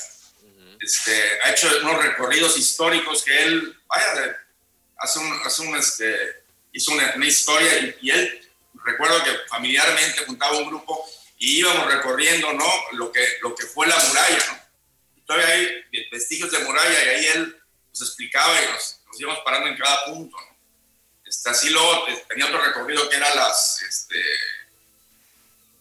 Este, 0.80 1.42
ha 1.44 1.52
hecho 1.52 1.70
unos 1.84 2.04
recorridos 2.04 2.58
históricos 2.58 3.24
que 3.24 3.44
él, 3.44 3.80
vaya, 3.88 4.36
hace 4.98 5.20
un, 5.20 5.32
hace 5.46 5.62
un 5.62 5.76
este, 5.76 6.44
hizo 6.72 6.92
una, 6.92 7.26
historia 7.26 7.98
y, 8.02 8.10
él, 8.10 8.50
recuerdo 8.84 9.24
que 9.24 9.32
familiarmente 9.48 10.26
juntaba 10.26 10.58
un 10.58 10.70
grupo 10.70 11.06
y 11.38 11.60
íbamos 11.60 11.86
recorriendo, 11.86 12.52
¿no? 12.54 12.68
Lo 12.94 13.12
que, 13.12 13.24
lo 13.42 13.54
que 13.54 13.68
fue 13.68 13.86
la 13.86 13.98
muralla, 13.98 14.46
¿no? 14.48 14.60
Y 15.18 15.22
todavía 15.22 15.48
hay 15.48 16.08
vestigios 16.12 16.52
de 16.52 16.60
muralla 16.60 17.04
y 17.04 17.10
ahí 17.10 17.26
él 17.36 17.62
nos 17.90 18.02
explicaba 18.02 18.60
y 18.60 18.72
nos, 18.72 19.02
nos 19.06 19.22
íbamos 19.22 19.40
parando 19.46 19.68
en 19.68 19.78
cada 19.78 20.06
punto, 20.06 20.36
¿no? 20.36 20.51
Este, 21.32 21.50
así 21.50 21.70
luego 21.70 22.10
eh, 22.10 22.26
tenía 22.28 22.46
otro 22.46 22.62
recorrido 22.62 23.08
que 23.08 23.16
era 23.16 23.34
las, 23.34 23.82
este, 23.84 24.22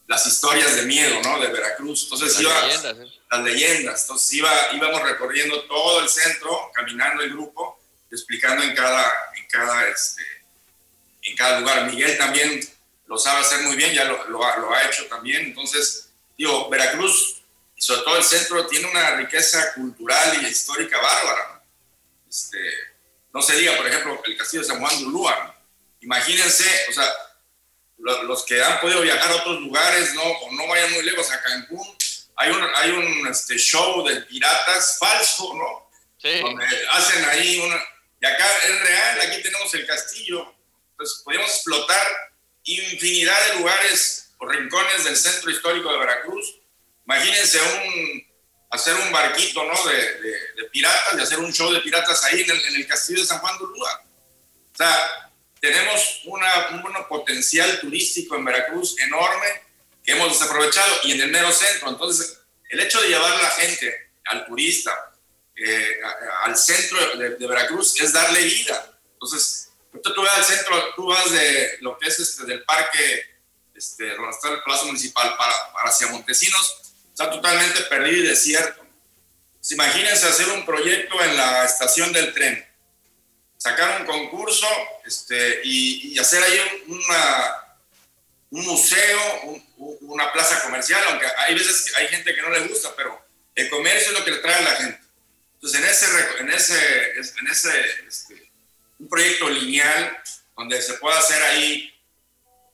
las 0.06 0.24
historias 0.24 0.76
de 0.76 0.82
miedo, 0.82 1.20
¿no? 1.24 1.40
De 1.40 1.48
Veracruz. 1.48 2.04
Entonces 2.04 2.34
las 2.34 2.40
iba, 2.40 2.62
leyendas, 2.62 2.96
¿eh? 2.98 3.20
las 3.28 3.40
leyendas. 3.40 4.02
Entonces 4.02 4.32
iba, 4.34 4.52
íbamos 4.74 5.02
recorriendo 5.02 5.64
todo 5.64 6.02
el 6.02 6.08
centro, 6.08 6.70
caminando 6.72 7.24
el 7.24 7.30
grupo, 7.30 7.80
explicando 8.12 8.62
en 8.62 8.76
cada, 8.76 9.12
en 9.36 9.48
cada, 9.48 9.88
este, 9.88 10.22
en 11.22 11.36
cada 11.36 11.58
lugar. 11.58 11.90
Miguel 11.90 12.16
también 12.16 12.60
lo 13.08 13.18
sabe 13.18 13.40
hacer 13.40 13.62
muy 13.62 13.74
bien, 13.74 13.92
ya 13.92 14.04
lo, 14.04 14.28
lo, 14.28 14.44
ha, 14.44 14.56
lo 14.58 14.72
ha 14.72 14.84
hecho 14.84 15.06
también. 15.06 15.46
Entonces, 15.46 16.10
digo, 16.38 16.68
Veracruz, 16.68 17.42
y 17.74 17.82
sobre 17.82 18.02
todo 18.02 18.18
el 18.18 18.24
centro, 18.24 18.68
tiene 18.68 18.88
una 18.88 19.16
riqueza 19.16 19.74
cultural 19.74 20.44
y 20.44 20.46
histórica 20.46 20.96
bárbara. 21.00 21.64
Este, 22.28 22.89
no 23.32 23.42
se 23.42 23.56
diga, 23.56 23.76
por 23.76 23.86
ejemplo, 23.86 24.20
el 24.24 24.36
castillo 24.36 24.62
de 24.62 24.68
San 24.68 24.80
Juan 24.80 24.98
de 24.98 25.04
Ulúa. 25.04 25.56
Imagínense, 26.00 26.64
o 26.88 26.92
sea, 26.92 27.08
los, 27.98 28.44
que 28.44 28.62
han 28.62 28.80
podido 28.80 29.02
viajar 29.02 29.30
a 29.30 29.36
otros 29.36 29.60
lugares, 29.60 30.14
¿no? 30.14 30.22
O 30.22 30.52
no 30.52 30.66
vayan 30.66 30.92
muy 30.92 31.02
lejos 31.02 31.30
a 31.30 31.42
Cancún, 31.42 31.86
hay 32.36 32.50
un, 32.50 32.66
hay 32.74 32.90
un 32.90 33.26
este, 33.28 33.58
show 33.58 34.06
de 34.06 34.22
piratas 34.22 34.98
falso, 34.98 35.54
¿no? 35.54 35.90
Donde 36.42 36.66
hacen 36.92 37.24
ahí 37.26 37.58
una... 37.58 37.76
Y 38.22 38.26
acá 38.26 38.46
es 38.64 38.80
real, 38.80 39.20
aquí 39.22 39.42
tenemos 39.42 39.72
el 39.74 39.86
castillo. 39.86 40.54
Entonces, 40.92 41.22
podríamos 41.24 41.50
explotar 41.50 42.06
infinidad 42.64 43.48
de 43.48 43.56
lugares 43.56 44.32
o 44.38 44.46
rincones 44.46 45.04
del 45.04 45.16
centro 45.16 45.50
histórico 45.50 45.92
de 45.92 45.98
Veracruz. 45.98 46.60
Imagínense 47.06 47.58
un, 47.60 48.29
hacer 48.70 48.94
un 48.94 49.12
barquito 49.12 49.64
¿no? 49.64 49.84
de, 49.84 50.20
de, 50.54 50.64
piratas 50.70 51.14
y 51.18 51.20
hacer 51.20 51.38
un 51.40 51.52
show 51.52 51.72
de 51.72 51.80
piratas 51.80 52.22
ahí 52.24 52.42
en 52.42 52.50
el, 52.50 52.64
en 52.66 52.76
el 52.76 52.86
castillo 52.86 53.20
de 53.20 53.26
San 53.26 53.40
Juan 53.40 53.58
de 53.58 53.64
Ulúa. 53.64 54.04
O 54.72 54.76
sea, 54.76 55.30
tenemos 55.60 56.22
una, 56.24 56.68
un 56.70 57.08
potencial 57.08 57.80
turístico 57.80 58.36
en 58.36 58.44
Veracruz 58.44 58.98
enorme 59.00 59.46
que 60.04 60.12
hemos 60.12 60.32
desaprovechado 60.32 61.00
y 61.04 61.12
en 61.12 61.20
el 61.20 61.30
mero 61.30 61.52
centro. 61.52 61.90
Entonces, 61.90 62.38
el 62.68 62.80
hecho 62.80 63.00
de 63.02 63.08
llevar 63.08 63.32
a 63.32 63.42
la 63.42 63.50
gente, 63.50 64.12
al 64.26 64.46
turista, 64.46 65.12
eh, 65.56 66.00
al 66.44 66.56
centro 66.56 67.18
de, 67.18 67.46
Veracruz 67.46 68.00
es 68.00 68.12
darle 68.12 68.42
vida. 68.42 68.98
Entonces, 69.12 69.70
tú 70.02 70.22
vas 70.22 70.38
al 70.38 70.44
centro, 70.44 70.94
tú 70.94 71.06
vas 71.06 71.30
de 71.30 71.78
lo 71.80 71.98
que 71.98 72.08
es 72.08 72.18
este, 72.18 72.44
del 72.46 72.64
parque, 72.64 73.40
este, 73.74 74.14
donde 74.14 74.30
está 74.30 74.48
el 74.50 74.62
Plazo 74.62 74.86
Municipal 74.86 75.36
para, 75.36 75.72
para 75.72 75.88
hacia 75.90 76.06
Montesinos, 76.06 76.89
está 77.20 77.30
totalmente 77.30 77.82
perdido 77.82 78.24
y 78.24 78.28
desierto. 78.28 78.86
Pues 79.58 79.72
imagínense 79.72 80.26
hacer 80.26 80.48
un 80.48 80.64
proyecto 80.64 81.22
en 81.22 81.36
la 81.36 81.66
estación 81.66 82.12
del 82.14 82.32
tren, 82.32 82.66
sacar 83.58 84.00
un 84.00 84.06
concurso 84.06 84.66
este, 85.04 85.60
y, 85.64 86.18
hacer 86.18 86.42
ahí 86.42 86.58
una, 86.86 87.76
un 88.50 88.64
museo, 88.64 89.60
una 90.00 90.32
plaza 90.32 90.62
comercial, 90.62 91.02
aunque 91.08 91.26
hay 91.36 91.54
veces 91.54 91.94
hay 91.94 92.08
gente 92.08 92.34
que 92.34 92.40
no 92.40 92.48
le 92.48 92.60
gusta, 92.68 92.94
pero 92.96 93.22
el 93.54 93.68
comercio 93.68 94.12
es 94.12 94.18
lo 94.18 94.24
que 94.24 94.30
le 94.30 94.38
trae 94.38 94.54
a 94.54 94.62
la 94.62 94.76
gente. 94.76 95.00
Entonces, 95.54 95.78
en 95.78 95.86
ese, 95.86 96.06
en 96.38 96.50
ese, 96.50 97.10
en 97.38 97.48
ese 97.48 97.80
este, 98.08 98.50
un 98.98 99.08
proyecto 99.10 99.50
lineal 99.50 100.22
donde 100.56 100.80
se 100.80 100.94
pueda 100.94 101.18
hacer 101.18 101.42
ahí 101.42 101.92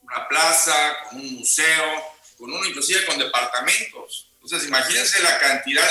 una 0.03 0.25
plaza, 0.29 0.95
con 1.09 1.19
un 1.19 1.33
museo, 1.35 2.17
con 2.37 2.53
uno 2.53 2.65
inclusive 2.65 3.05
con 3.05 3.17
departamentos. 3.17 4.26
Entonces, 4.47 4.69
imagínense 4.69 5.21
la 5.21 5.37
cantidad 5.39 5.85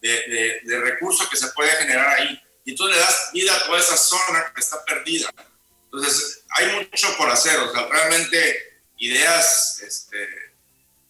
de, 0.00 0.60
de, 0.64 0.80
recursos 0.80 1.28
que 1.28 1.36
se 1.36 1.48
puede 1.48 1.70
generar 1.70 2.08
ahí. 2.08 2.42
Y 2.64 2.74
tú 2.74 2.86
le 2.88 2.98
das 2.98 3.30
vida 3.32 3.54
a 3.54 3.66
toda 3.66 3.78
esa 3.78 3.96
zona 3.96 4.52
que 4.54 4.60
está 4.60 4.82
perdida. 4.84 5.28
Entonces, 5.84 6.44
hay 6.50 6.74
mucho 6.76 7.16
por 7.16 7.30
hacer. 7.30 7.58
O 7.60 7.72
sea, 7.72 7.86
realmente 7.86 8.80
ideas 8.98 9.80
este, 9.86 10.28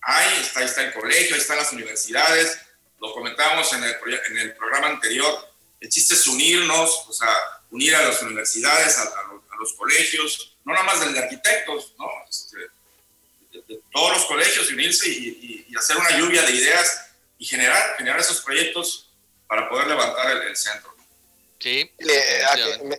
hay, 0.02 0.42
está, 0.42 0.60
ahí 0.60 0.66
está 0.66 0.82
el 0.82 0.92
colegio, 0.92 1.34
ahí 1.34 1.40
están 1.40 1.58
las 1.58 1.72
universidades 1.72 2.58
lo 3.00 3.12
comentábamos 3.12 3.72
en 3.72 3.84
el, 3.84 3.96
en 4.30 4.38
el 4.38 4.54
programa 4.54 4.88
anterior, 4.88 5.48
el 5.80 5.88
chiste 5.88 6.14
es 6.14 6.26
unirnos, 6.26 7.04
o 7.08 7.12
sea, 7.12 7.28
unir 7.70 7.94
a 7.94 8.02
las 8.02 8.22
universidades, 8.22 8.98
a, 8.98 9.04
los, 9.58 9.72
colegios, 9.74 10.56
no 10.64 10.74
nada 10.74 10.84
más 10.84 11.00
del 11.00 11.14
de 11.14 11.20
arquitectos, 11.20 11.94
¿no? 11.98 12.06
Este, 12.28 12.58
de, 13.68 13.80
todos 13.92 14.12
los 14.12 14.24
colegios, 14.26 14.70
unirse 14.70 15.08
y, 15.08 15.66
hacer 15.76 15.96
una 15.96 16.18
lluvia 16.18 16.42
de 16.42 16.52
ideas 16.52 17.10
y 17.38 17.44
generar, 17.44 17.96
generar 17.98 18.18
esos 18.20 18.40
proyectos 18.40 19.10
para 19.46 19.68
poder 19.68 19.88
levantar 19.88 20.30
el, 20.46 20.56
centro. 20.56 20.94
Sí. 21.58 21.90
Eh, 21.98 22.42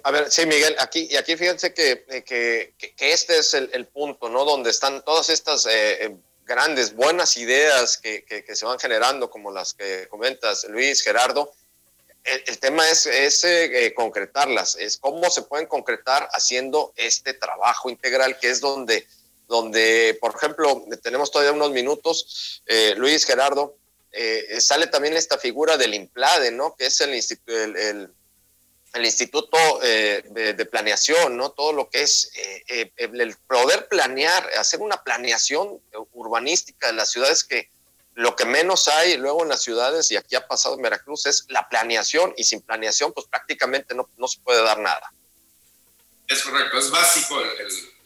a 0.03 0.11
ver, 0.11 0.29
sí, 0.31 0.45
Miguel, 0.45 0.75
aquí, 0.79 1.07
y 1.09 1.15
aquí 1.15 1.35
fíjense 1.35 1.73
que, 1.73 2.05
que, 2.25 2.73
que 2.77 3.11
este 3.11 3.39
es 3.39 3.53
el, 3.53 3.69
el, 3.73 3.87
punto, 3.87 4.29
¿no? 4.29 4.45
Donde 4.45 4.69
están 4.69 5.03
todas 5.03 5.29
estas 5.29 5.65
eh, 5.65 6.05
eh 6.05 6.15
grandes, 6.47 6.95
buenas 6.95 7.37
ideas 7.37 7.97
que, 7.97 8.23
que, 8.23 8.55
se 8.55 8.65
van 8.65 8.79
generando, 8.79 9.29
como 9.29 9.51
las 9.51 9.73
que 9.73 10.07
comentas, 10.09 10.65
Luis, 10.69 11.03
Gerardo. 11.03 11.51
El, 12.23 12.59
tema 12.59 12.89
es, 12.89 13.05
es 13.05 13.43
eh, 13.43 13.93
concretarlas, 13.95 14.75
es 14.75 14.97
cómo 14.97 15.29
se 15.29 15.43
pueden 15.43 15.67
concretar 15.67 16.27
haciendo 16.31 16.93
este 16.95 17.33
trabajo 17.33 17.89
integral, 17.89 18.37
que 18.39 18.49
es 18.49 18.59
donde, 18.59 19.07
donde 19.47 20.17
por 20.19 20.35
ejemplo, 20.35 20.85
tenemos 21.01 21.31
todavía 21.31 21.53
unos 21.53 21.71
minutos, 21.71 22.61
eh, 22.65 22.93
Luis, 22.97 23.25
Gerardo, 23.25 23.77
eh, 24.11 24.59
sale 24.59 24.87
también 24.87 25.15
esta 25.15 25.37
figura 25.37 25.77
del 25.77 25.93
IMPLADE, 25.93 26.51
¿no? 26.51 26.75
que 26.75 26.87
es 26.87 27.01
el, 27.01 27.13
el, 27.13 28.09
el 28.93 29.05
Instituto 29.05 29.57
eh, 29.83 30.23
de, 30.29 30.65
Planeación, 30.65 31.37
¿no? 31.37 31.51
Todo 31.51 31.71
lo 31.71 31.89
que 31.89 32.01
es 32.01 32.31
el 32.95 33.35
poder 33.47 33.87
planear, 33.87 34.49
hacer 34.57 34.81
una 34.81 35.03
planeación 35.03 35.79
urbanística 36.13 36.87
de 36.87 36.93
las 36.93 37.11
ciudades 37.11 37.43
que 37.43 37.69
lo 38.15 38.35
que 38.35 38.45
menos 38.45 38.87
hay 38.87 39.15
luego 39.17 39.43
en 39.43 39.49
las 39.49 39.61
ciudades, 39.61 40.09
y 40.09 40.17
aquí 40.17 40.35
ha 40.35 40.47
pasado 40.47 40.73
en 40.73 40.81
Veracruz, 40.81 41.27
es 41.27 41.45
la 41.49 41.69
planeación, 41.69 42.33
y 42.35 42.45
sin 42.45 42.61
planeación, 42.61 43.13
pues 43.13 43.27
prácticamente 43.27 43.93
no, 43.93 44.09
no 44.17 44.27
se 44.27 44.39
puede 44.39 44.63
dar 44.63 44.79
nada. 44.79 45.13
Es 46.27 46.41
correcto, 46.41 46.79
es 46.79 46.89
básico 46.89 47.39
el, 47.39 47.96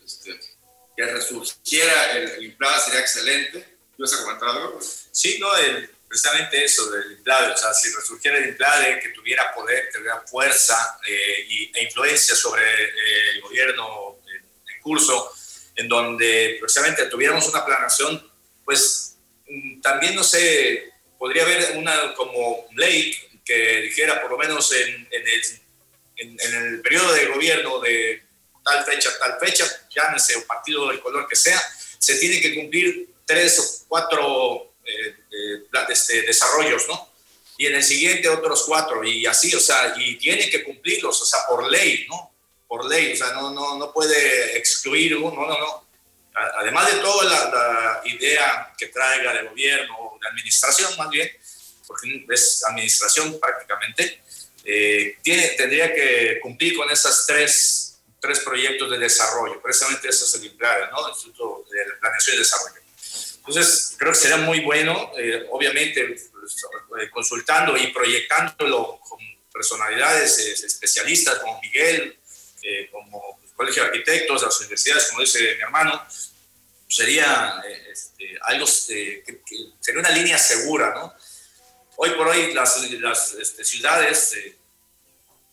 que 1.06 1.14
resurgiera 1.14 2.12
el, 2.12 2.30
el 2.30 2.58
sería 2.86 3.00
excelente. 3.00 3.78
¿Ibas 3.98 4.14
a 4.14 4.24
comentar 4.24 4.50
algo? 4.50 4.80
Sí, 5.12 5.38
no, 5.40 5.56
el, 5.58 5.90
precisamente 6.08 6.64
eso 6.64 6.90
del 6.92 7.14
INPLADE, 7.14 7.54
o 7.54 7.58
sea, 7.58 7.74
si 7.74 7.94
resurgiera 7.94 8.38
el 8.38 8.50
INPLADE, 8.50 9.00
que 9.00 9.10
tuviera 9.10 9.54
poder, 9.54 9.86
que 9.86 9.98
tuviera 9.98 10.22
fuerza 10.22 11.00
eh, 11.08 11.46
y, 11.48 11.72
e 11.74 11.84
influencia 11.84 12.36
sobre 12.36 12.64
eh, 12.64 13.30
el 13.36 13.42
gobierno 13.42 14.20
en, 14.28 14.82
curso, 14.82 15.32
en 15.76 15.88
donde 15.88 16.58
precisamente 16.60 17.06
tuviéramos 17.06 17.48
una 17.48 17.64
planación, 17.64 18.32
pues 18.66 19.18
mm, 19.48 19.80
también, 19.82 20.16
no 20.16 20.24
sé, 20.24 20.92
podría 21.20 21.44
haber 21.44 21.78
una 21.78 22.16
como 22.16 22.68
ley 22.76 23.16
que 23.46 23.82
dijera, 23.82 24.22
por 24.22 24.32
lo 24.32 24.38
menos 24.38 24.72
en, 24.74 25.08
en, 25.12 25.28
el, 25.28 25.42
en, 26.18 26.56
el 26.56 26.82
periodo 26.82 27.14
de 27.14 27.28
gobierno 27.28 27.80
de 27.80 28.24
tal 28.63 28.84
fecha, 28.86 29.10
tal 29.19 29.38
fecha, 29.39 29.65
llámese 29.89 30.36
o 30.36 30.45
partido 30.45 30.88
del 30.89 31.00
color 31.00 31.28
que 31.28 31.36
sea, 31.36 31.62
se 31.97 32.15
tiene 32.15 32.41
que 32.41 32.56
cumplir 32.56 33.10
tres 33.26 33.60
o 33.60 33.88
cuatro 33.88 34.74
eh, 34.84 35.15
este, 35.89 36.24
desarrollos, 36.24 36.88
¿no? 36.88 37.10
Y 37.58 37.67
en 37.67 37.76
el 37.76 37.84
siguiente 37.84 38.28
otros 38.28 38.63
cuatro, 38.65 39.04
y 39.04 39.26
así, 39.26 39.54
o 39.54 39.60
sea, 39.60 39.93
y 39.95 40.15
tiene 40.15 40.50
que 40.50 40.63
cumplirlos, 40.63 41.21
o 41.21 41.26
sea, 41.26 41.39
por 41.47 41.69
ley, 41.69 42.06
¿no? 42.10 42.34
Por 42.67 42.89
ley, 42.89 43.13
o 43.13 43.15
sea, 43.15 43.34
no, 43.34 43.52
no, 43.52 43.78
no 43.78 43.93
puede 43.93 44.58
excluir 44.58 45.15
uno, 45.15 45.45
no, 45.45 45.60
no. 45.60 45.88
Además 46.34 46.91
de 46.91 47.02
toda 47.02 47.24
la, 47.26 48.02
idea 48.06 48.74
que 48.78 48.88
traiga 48.88 49.34
de 49.34 49.43
gobierno, 49.43 50.17
de 50.19 50.28
administración 50.28 50.97
más 50.97 51.10
bien, 51.10 51.30
porque 51.86 52.26
es 52.30 52.63
administración 52.65 53.39
prácticamente, 53.39 54.21
eh, 54.63 55.17
tiene, 55.21 55.50
tendría 55.50 55.93
que 55.93 56.39
cumplir 56.41 56.76
con 56.76 56.89
esas 56.89 57.26
tres, 57.28 57.90
tres 58.22 58.40
proyectos 58.42 58.90
de 58.92 59.00
desarrollo. 59.00 59.62
Precisamente 59.62 60.08
eso 60.08 60.26
es 60.26 60.36
el 60.36 60.46
IMPLADE, 60.46 60.92
¿no? 60.92 61.08
El 61.08 61.14
Instituto 61.14 61.66
de 61.72 61.84
Planeación 62.00 62.36
y 62.36 62.40
Desarrollo. 62.40 62.82
Entonces, 63.38 63.96
creo 63.98 64.12
que 64.12 64.18
será 64.20 64.38
muy 64.38 64.60
bueno, 64.60 65.12
eh, 65.18 65.48
obviamente, 65.50 66.16
pues, 66.32 66.56
eh, 67.02 67.10
consultando 67.10 67.76
y 67.76 67.88
proyectándolo 67.88 69.00
con 69.00 69.20
personalidades 69.52 70.38
eh, 70.40 70.66
especialistas 70.66 71.40
como 71.40 71.60
Miguel, 71.60 72.18
como 72.92 73.40
el 73.44 73.50
Colegio 73.54 73.82
de 73.82 73.90
Arquitectos, 73.90 74.44
las 74.44 74.60
universidades, 74.60 75.08
como 75.08 75.22
dice 75.22 75.40
mi 75.56 75.62
hermano, 75.62 76.06
sería 76.88 77.60
este, 77.90 78.38
algo 78.44 78.68
que, 78.68 79.24
sería 79.80 80.00
una 80.00 80.12
línea 80.12 80.38
segura, 80.38 80.94
¿no? 80.94 81.16
Hoy 81.96 82.12
por 82.12 82.28
hoy 82.28 82.54
las, 82.54 82.92
las 82.92 83.34
este, 83.34 83.66
ciudades 83.66 84.36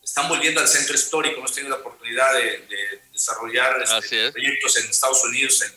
están 0.08 0.26
volviendo 0.26 0.60
al 0.60 0.68
centro 0.68 0.94
histórico, 0.94 1.38
hemos 1.38 1.52
tenido 1.52 1.76
la 1.76 1.82
oportunidad 1.82 2.32
de, 2.32 2.66
desarrollar 3.12 3.82
este, 3.82 4.32
proyectos 4.32 4.76
en 4.78 4.88
Estados 4.88 5.22
Unidos, 5.24 5.60
en, 5.62 5.72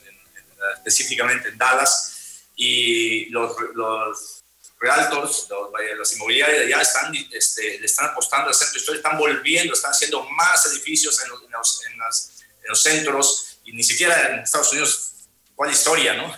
específicamente 0.77 1.49
en 1.49 1.57
Dallas, 1.57 2.45
y 2.55 3.25
los, 3.29 3.55
los 3.73 4.43
realtors, 4.79 5.47
los, 5.49 5.69
las 5.97 6.13
inmobiliarias 6.13 6.69
ya 6.69 6.81
están, 6.81 7.13
este, 7.31 7.79
le 7.79 7.85
están 7.85 8.09
apostando 8.09 8.47
al 8.47 8.55
centro 8.55 8.77
histórico, 8.77 9.05
están 9.05 9.19
volviendo, 9.19 9.73
están 9.73 9.91
haciendo 9.91 10.23
más 10.29 10.65
edificios 10.67 11.21
en 11.23 11.29
los, 11.29 11.85
en 11.85 12.69
los, 12.69 12.81
centros, 12.81 13.57
y 13.65 13.73
ni 13.73 13.83
siquiera 13.83 14.29
en 14.29 14.39
Estados 14.39 14.71
Unidos, 14.71 15.11
¿cuál 15.55 15.71
historia, 15.71 16.13
no? 16.13 16.33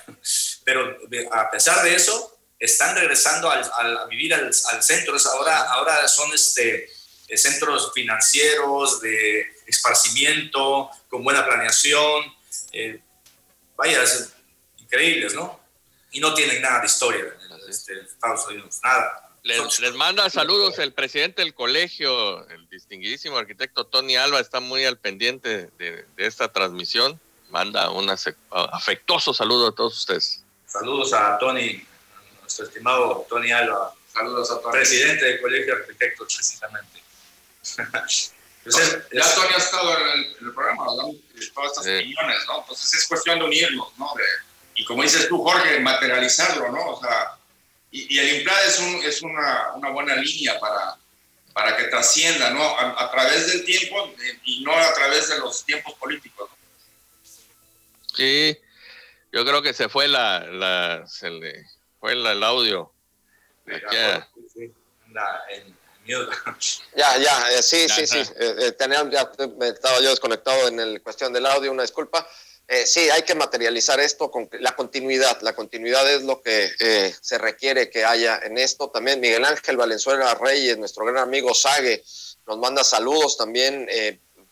Pero 0.65 0.97
a 1.31 1.51
pesar 1.51 1.83
de 1.83 1.93
eso, 1.95 2.39
están 2.57 2.95
regresando 2.95 3.51
al, 3.51 3.63
a 3.97 4.05
vivir 4.07 4.33
al, 4.33 4.45
al 4.45 4.83
centro, 4.83 5.15
ahora, 5.31 5.61
ahora 5.73 6.07
son 6.07 6.33
este, 6.33 6.89
centros 7.35 7.91
financieros, 7.93 9.01
de 9.01 9.53
esparcimiento, 9.67 10.89
con 11.09 11.23
buena 11.23 11.45
planeación. 11.45 12.25
Eh, 12.71 12.99
vaya, 13.75 14.03
increíbles, 14.77 15.33
¿no? 15.33 15.59
Y 16.11 16.19
no 16.19 16.33
tienen 16.33 16.61
nada 16.61 16.79
de 16.79 16.85
historia 16.85 17.33
este, 17.73 17.99
Estados 18.01 18.47
Unidos, 18.47 18.79
nada. 18.83 19.29
Les, 19.43 19.79
les, 19.79 19.93
manda 19.93 20.29
saludos 20.29 20.79
el 20.79 20.93
presidente 20.93 21.41
del 21.41 21.53
colegio, 21.53 22.47
el 22.49 22.69
distinguidísimo 22.69 23.37
arquitecto 23.37 23.85
Tony 23.85 24.15
Alba, 24.15 24.39
está 24.39 24.61
muy 24.61 24.85
al 24.85 24.97
pendiente 24.97 25.69
de, 25.77 26.05
esta 26.17 26.51
transmisión. 26.51 27.19
Manda 27.49 27.89
un 27.91 28.09
afectuoso 28.09 29.33
saludo 29.33 29.67
a 29.67 29.75
todos 29.75 29.97
ustedes. 29.97 30.43
Saludos 30.65 31.13
a 31.13 31.37
Tony, 31.37 31.85
nuestro 32.41 32.65
estimado 32.65 33.27
Tony 33.29 33.51
Alba. 33.51 33.93
Saludos 34.13 34.49
a 34.51 34.59
todos. 34.59 34.71
Presidente 34.71 35.25
del 35.25 35.41
Colegio 35.41 35.75
de 35.75 35.81
Arquitectos, 35.81 36.35
precisamente. 36.35 37.02
Entonces, 38.65 39.03
ya 39.11 39.35
Tony 39.35 39.53
ha 39.53 39.57
estado 39.57 39.97
en 39.97 40.19
el, 40.39 40.53
programa 40.53 40.85
hablando 40.85 41.13
de 41.13 41.47
todas 41.53 41.71
estas 41.71 41.85
opiniones, 41.85 42.37
¿no? 42.47 42.59
Entonces 42.61 42.93
es 42.93 43.07
cuestión 43.07 43.39
de 43.39 43.45
unirnos, 43.45 43.89
¿no? 43.97 44.13
y 44.75 44.85
como 44.85 45.03
dices 45.03 45.27
tú, 45.27 45.43
Jorge, 45.43 45.79
materializarlo, 45.81 46.71
¿no? 46.71 46.91
O 46.91 46.99
sea, 47.01 47.37
y, 47.91 48.17
el 48.17 48.37
IMPLAD 48.37 48.67
es, 48.67 48.79
un, 48.79 48.95
es 49.03 49.21
una, 49.21 49.73
una, 49.75 49.89
buena 49.91 50.15
línea 50.15 50.59
para, 50.59 50.95
para 51.53 51.77
que 51.77 51.83
trascienda, 51.85 52.49
¿no? 52.49 52.63
A, 52.79 53.11
través 53.11 53.47
del 53.47 53.65
tiempo 53.65 54.07
eh, 54.07 54.39
y 54.45 54.63
no 54.63 54.73
a 54.73 54.93
través 54.93 55.29
de 55.29 55.39
los 55.39 55.63
tiempos 55.63 55.93
políticos. 55.95 56.49
¿no? 56.49 56.57
Sí, 58.15 58.57
yo 59.31 59.45
creo 59.45 59.61
que 59.61 59.73
se 59.73 59.89
fue 59.89 60.07
la, 60.07 60.39
la 60.39 61.05
se 61.05 61.29
le 61.29 61.67
fue 61.99 62.13
el 62.13 62.43
audio. 62.43 62.91
Ya, 66.95 67.17
ya, 67.17 67.51
eh, 67.51 67.63
sí, 67.63 67.87
sí, 67.87 68.05
sí. 68.05 68.19
Eh, 68.19 68.55
eh, 68.59 68.71
tenía, 68.73 69.09
ya 69.09 69.31
estaba 69.61 69.99
yo 70.01 70.09
desconectado 70.09 70.67
en 70.67 70.93
la 70.93 70.99
cuestión 70.99 71.31
del 71.33 71.45
audio, 71.45 71.71
una 71.71 71.83
disculpa. 71.83 72.27
sí, 72.85 73.09
hay 73.09 73.23
que 73.23 73.35
materializar 73.35 73.99
esto 73.99 74.29
con 74.29 74.49
la 74.59 74.75
continuidad. 74.75 75.39
La 75.41 75.53
continuidad 75.53 76.11
es 76.11 76.23
lo 76.23 76.41
que 76.41 76.71
se 77.21 77.37
requiere 77.37 77.89
que 77.89 78.03
haya 78.03 78.39
en 78.43 78.57
esto. 78.57 78.89
También 78.89 79.19
Miguel 79.19 79.45
Ángel 79.45 79.77
Valenzuela 79.77 80.33
Reyes, 80.35 80.77
nuestro 80.77 81.05
gran 81.05 81.19
amigo 81.19 81.53
Sague, 81.53 82.03
nos 82.47 82.57
manda 82.57 82.83
saludos 82.83 83.37
también. 83.37 83.87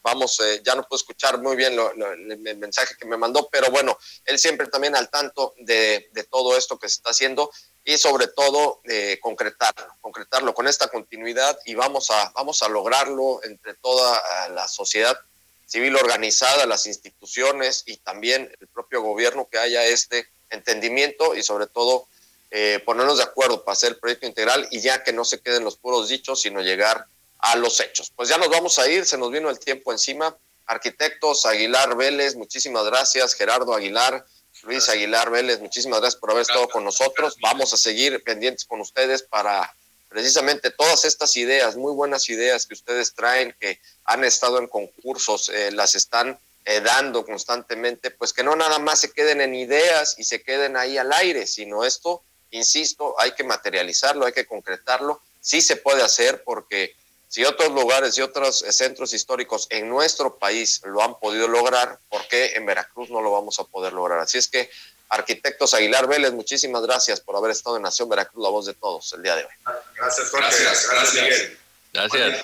vamos, 0.03 0.39
ya 0.63 0.75
no 0.75 0.83
puedo 0.87 0.97
escuchar 0.97 1.39
muy 1.39 1.55
bien 1.55 1.77
el 1.77 2.57
mensaje 2.57 2.95
que 2.99 3.05
me 3.05 3.17
mandó, 3.17 3.49
pero 3.51 3.69
bueno, 3.71 3.97
él 4.25 4.39
siempre 4.39 4.67
también 4.67 4.95
al 4.95 5.09
tanto 5.09 5.53
de, 5.57 6.09
de 6.11 6.23
todo 6.23 6.57
esto 6.57 6.79
que 6.79 6.89
se 6.89 6.95
está 6.95 7.11
haciendo 7.11 7.51
y 7.83 7.97
sobre 7.97 8.27
todo 8.27 8.81
eh, 8.83 9.19
concretarlo, 9.21 9.87
concretarlo 10.01 10.53
con 10.53 10.67
esta 10.67 10.87
continuidad 10.87 11.57
y 11.65 11.75
vamos 11.75 12.09
a, 12.11 12.31
vamos 12.35 12.61
a 12.61 12.69
lograrlo 12.69 13.43
entre 13.43 13.73
toda 13.75 14.21
la 14.49 14.67
sociedad 14.67 15.17
civil 15.65 15.95
organizada, 15.95 16.65
las 16.65 16.85
instituciones 16.85 17.83
y 17.85 17.97
también 17.97 18.51
el 18.59 18.67
propio 18.67 19.01
gobierno 19.01 19.47
que 19.49 19.57
haya 19.57 19.85
este 19.85 20.27
entendimiento 20.49 21.33
y 21.33 21.43
sobre 21.43 21.67
todo 21.67 22.07
eh, 22.51 22.81
ponernos 22.85 23.17
de 23.17 23.23
acuerdo 23.23 23.63
para 23.63 23.73
hacer 23.73 23.93
el 23.93 23.97
proyecto 23.97 24.27
integral 24.27 24.67
y 24.69 24.81
ya 24.81 25.03
que 25.03 25.13
no 25.13 25.23
se 25.23 25.39
queden 25.39 25.63
los 25.63 25.77
puros 25.77 26.09
dichos, 26.09 26.41
sino 26.41 26.61
llegar 26.61 27.05
a 27.39 27.55
los 27.55 27.79
hechos. 27.79 28.11
Pues 28.13 28.27
ya 28.27 28.37
nos 28.37 28.49
vamos 28.49 28.77
a 28.79 28.89
ir, 28.89 29.05
se 29.05 29.17
nos 29.17 29.31
vino 29.31 29.49
el 29.49 29.59
tiempo 29.59 29.93
encima. 29.93 30.35
Arquitectos 30.65 31.45
Aguilar 31.45 31.95
Vélez, 31.95 32.35
muchísimas 32.35 32.83
gracias. 32.83 33.33
Gerardo 33.33 33.73
Aguilar, 33.73 34.25
Luis 34.63 34.89
Aguilar 34.89 35.29
Vélez, 35.29 35.59
muchísimas 35.59 36.01
gracias 36.01 36.19
por 36.19 36.31
haber 36.31 36.43
estado 36.43 36.69
con 36.69 36.83
nosotros. 36.83 37.35
Vamos 37.41 37.73
a 37.73 37.77
seguir 37.77 38.23
pendientes 38.23 38.65
con 38.65 38.79
ustedes 38.81 39.23
para 39.23 39.73
precisamente 40.09 40.71
todas 40.71 41.05
estas 41.05 41.35
ideas, 41.37 41.77
muy 41.77 41.93
buenas 41.93 42.29
ideas 42.29 42.65
que 42.65 42.73
ustedes 42.73 43.13
traen, 43.13 43.55
que 43.59 43.79
han 44.05 44.23
estado 44.23 44.59
en 44.59 44.67
concursos, 44.67 45.49
eh, 45.49 45.71
las 45.71 45.95
están 45.95 46.37
eh, 46.65 46.81
dando 46.81 47.25
constantemente, 47.25 48.11
pues 48.11 48.33
que 48.33 48.43
no 48.43 48.55
nada 48.55 48.77
más 48.77 48.99
se 48.99 49.11
queden 49.11 49.41
en 49.41 49.55
ideas 49.55 50.15
y 50.19 50.25
se 50.25 50.43
queden 50.43 50.77
ahí 50.77 50.97
al 50.97 51.11
aire, 51.13 51.47
sino 51.47 51.85
esto, 51.85 52.21
insisto, 52.51 53.15
hay 53.19 53.31
que 53.31 53.43
materializarlo, 53.43 54.25
hay 54.25 54.33
que 54.33 54.45
concretarlo. 54.45 55.21
Sí 55.39 55.61
se 55.61 55.77
puede 55.77 56.03
hacer 56.03 56.43
porque 56.43 56.93
si 57.31 57.45
otros 57.45 57.71
lugares 57.71 58.17
y 58.17 58.21
otros 58.21 58.61
eh, 58.61 58.73
centros 58.73 59.13
históricos 59.13 59.65
en 59.69 59.87
nuestro 59.87 60.37
país 60.37 60.81
lo 60.83 61.01
han 61.01 61.17
podido 61.17 61.47
lograr, 61.47 61.97
¿por 62.09 62.27
qué 62.27 62.55
en 62.55 62.65
Veracruz 62.65 63.09
no 63.09 63.21
lo 63.21 63.31
vamos 63.31 63.57
a 63.59 63.63
poder 63.63 63.93
lograr? 63.93 64.19
Así 64.19 64.37
es 64.37 64.49
que, 64.49 64.69
arquitectos 65.07 65.73
Aguilar 65.73 66.07
Vélez, 66.07 66.33
muchísimas 66.33 66.81
gracias 66.81 67.21
por 67.21 67.37
haber 67.37 67.51
estado 67.51 67.77
en 67.77 67.83
Nación 67.83 68.09
Veracruz, 68.09 68.43
la 68.43 68.49
voz 68.49 68.65
de 68.65 68.73
todos, 68.73 69.13
el 69.13 69.23
día 69.23 69.37
de 69.37 69.45
hoy. 69.45 69.51
Gracias, 69.95 70.29
Jorge. 70.29 70.45
Gracias, 70.61 70.89
gracias, 70.91 71.23
Miguel. 71.23 71.59
Gracias. 71.93 72.43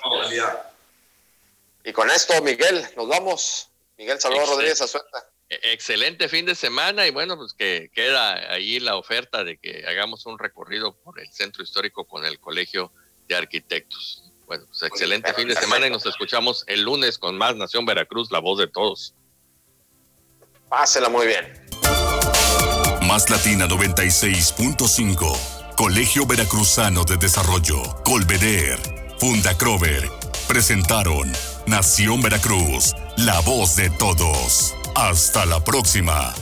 Y 1.84 1.92
con 1.92 2.10
esto, 2.10 2.40
Miguel, 2.40 2.88
nos 2.96 3.08
vamos. 3.08 3.68
Miguel 3.98 4.18
Salvador 4.18 4.48
Rodríguez 4.48 4.80
Azueta. 4.80 5.28
E-, 5.50 5.72
excelente 5.74 6.30
fin 6.30 6.46
de 6.46 6.54
semana 6.54 7.06
y 7.06 7.10
bueno, 7.10 7.36
pues 7.36 7.52
que 7.52 7.90
queda 7.94 8.54
ahí 8.54 8.80
la 8.80 8.96
oferta 8.96 9.44
de 9.44 9.58
que 9.58 9.86
hagamos 9.86 10.24
un 10.24 10.38
recorrido 10.38 10.94
por 10.94 11.20
el 11.20 11.30
centro 11.30 11.62
histórico 11.62 12.06
con 12.06 12.24
el 12.24 12.40
Colegio 12.40 12.90
de 13.26 13.36
Arquitectos. 13.36 14.27
Bueno, 14.48 14.64
pues 14.66 14.82
excelente 14.82 15.32
fin 15.34 15.46
de 15.46 15.54
semana 15.54 15.86
y 15.86 15.90
nos 15.90 16.06
escuchamos 16.06 16.64
el 16.66 16.82
lunes 16.82 17.18
con 17.18 17.36
más 17.36 17.54
Nación 17.54 17.84
Veracruz, 17.84 18.32
la 18.32 18.38
voz 18.38 18.58
de 18.58 18.66
todos. 18.66 19.14
Pásela 20.70 21.10
muy 21.10 21.26
bien. 21.26 21.52
Más 23.06 23.28
Latina 23.28 23.66
96.5, 23.66 25.74
Colegio 25.76 26.26
Veracruzano 26.26 27.04
de 27.04 27.18
Desarrollo, 27.18 27.82
Colveder, 28.04 28.78
Funda 29.18 29.56
Crover, 29.56 30.10
presentaron 30.48 31.30
Nación 31.66 32.22
Veracruz, 32.22 32.94
la 33.18 33.40
voz 33.40 33.76
de 33.76 33.90
todos. 33.90 34.74
Hasta 34.94 35.44
la 35.44 35.62
próxima. 35.62 36.34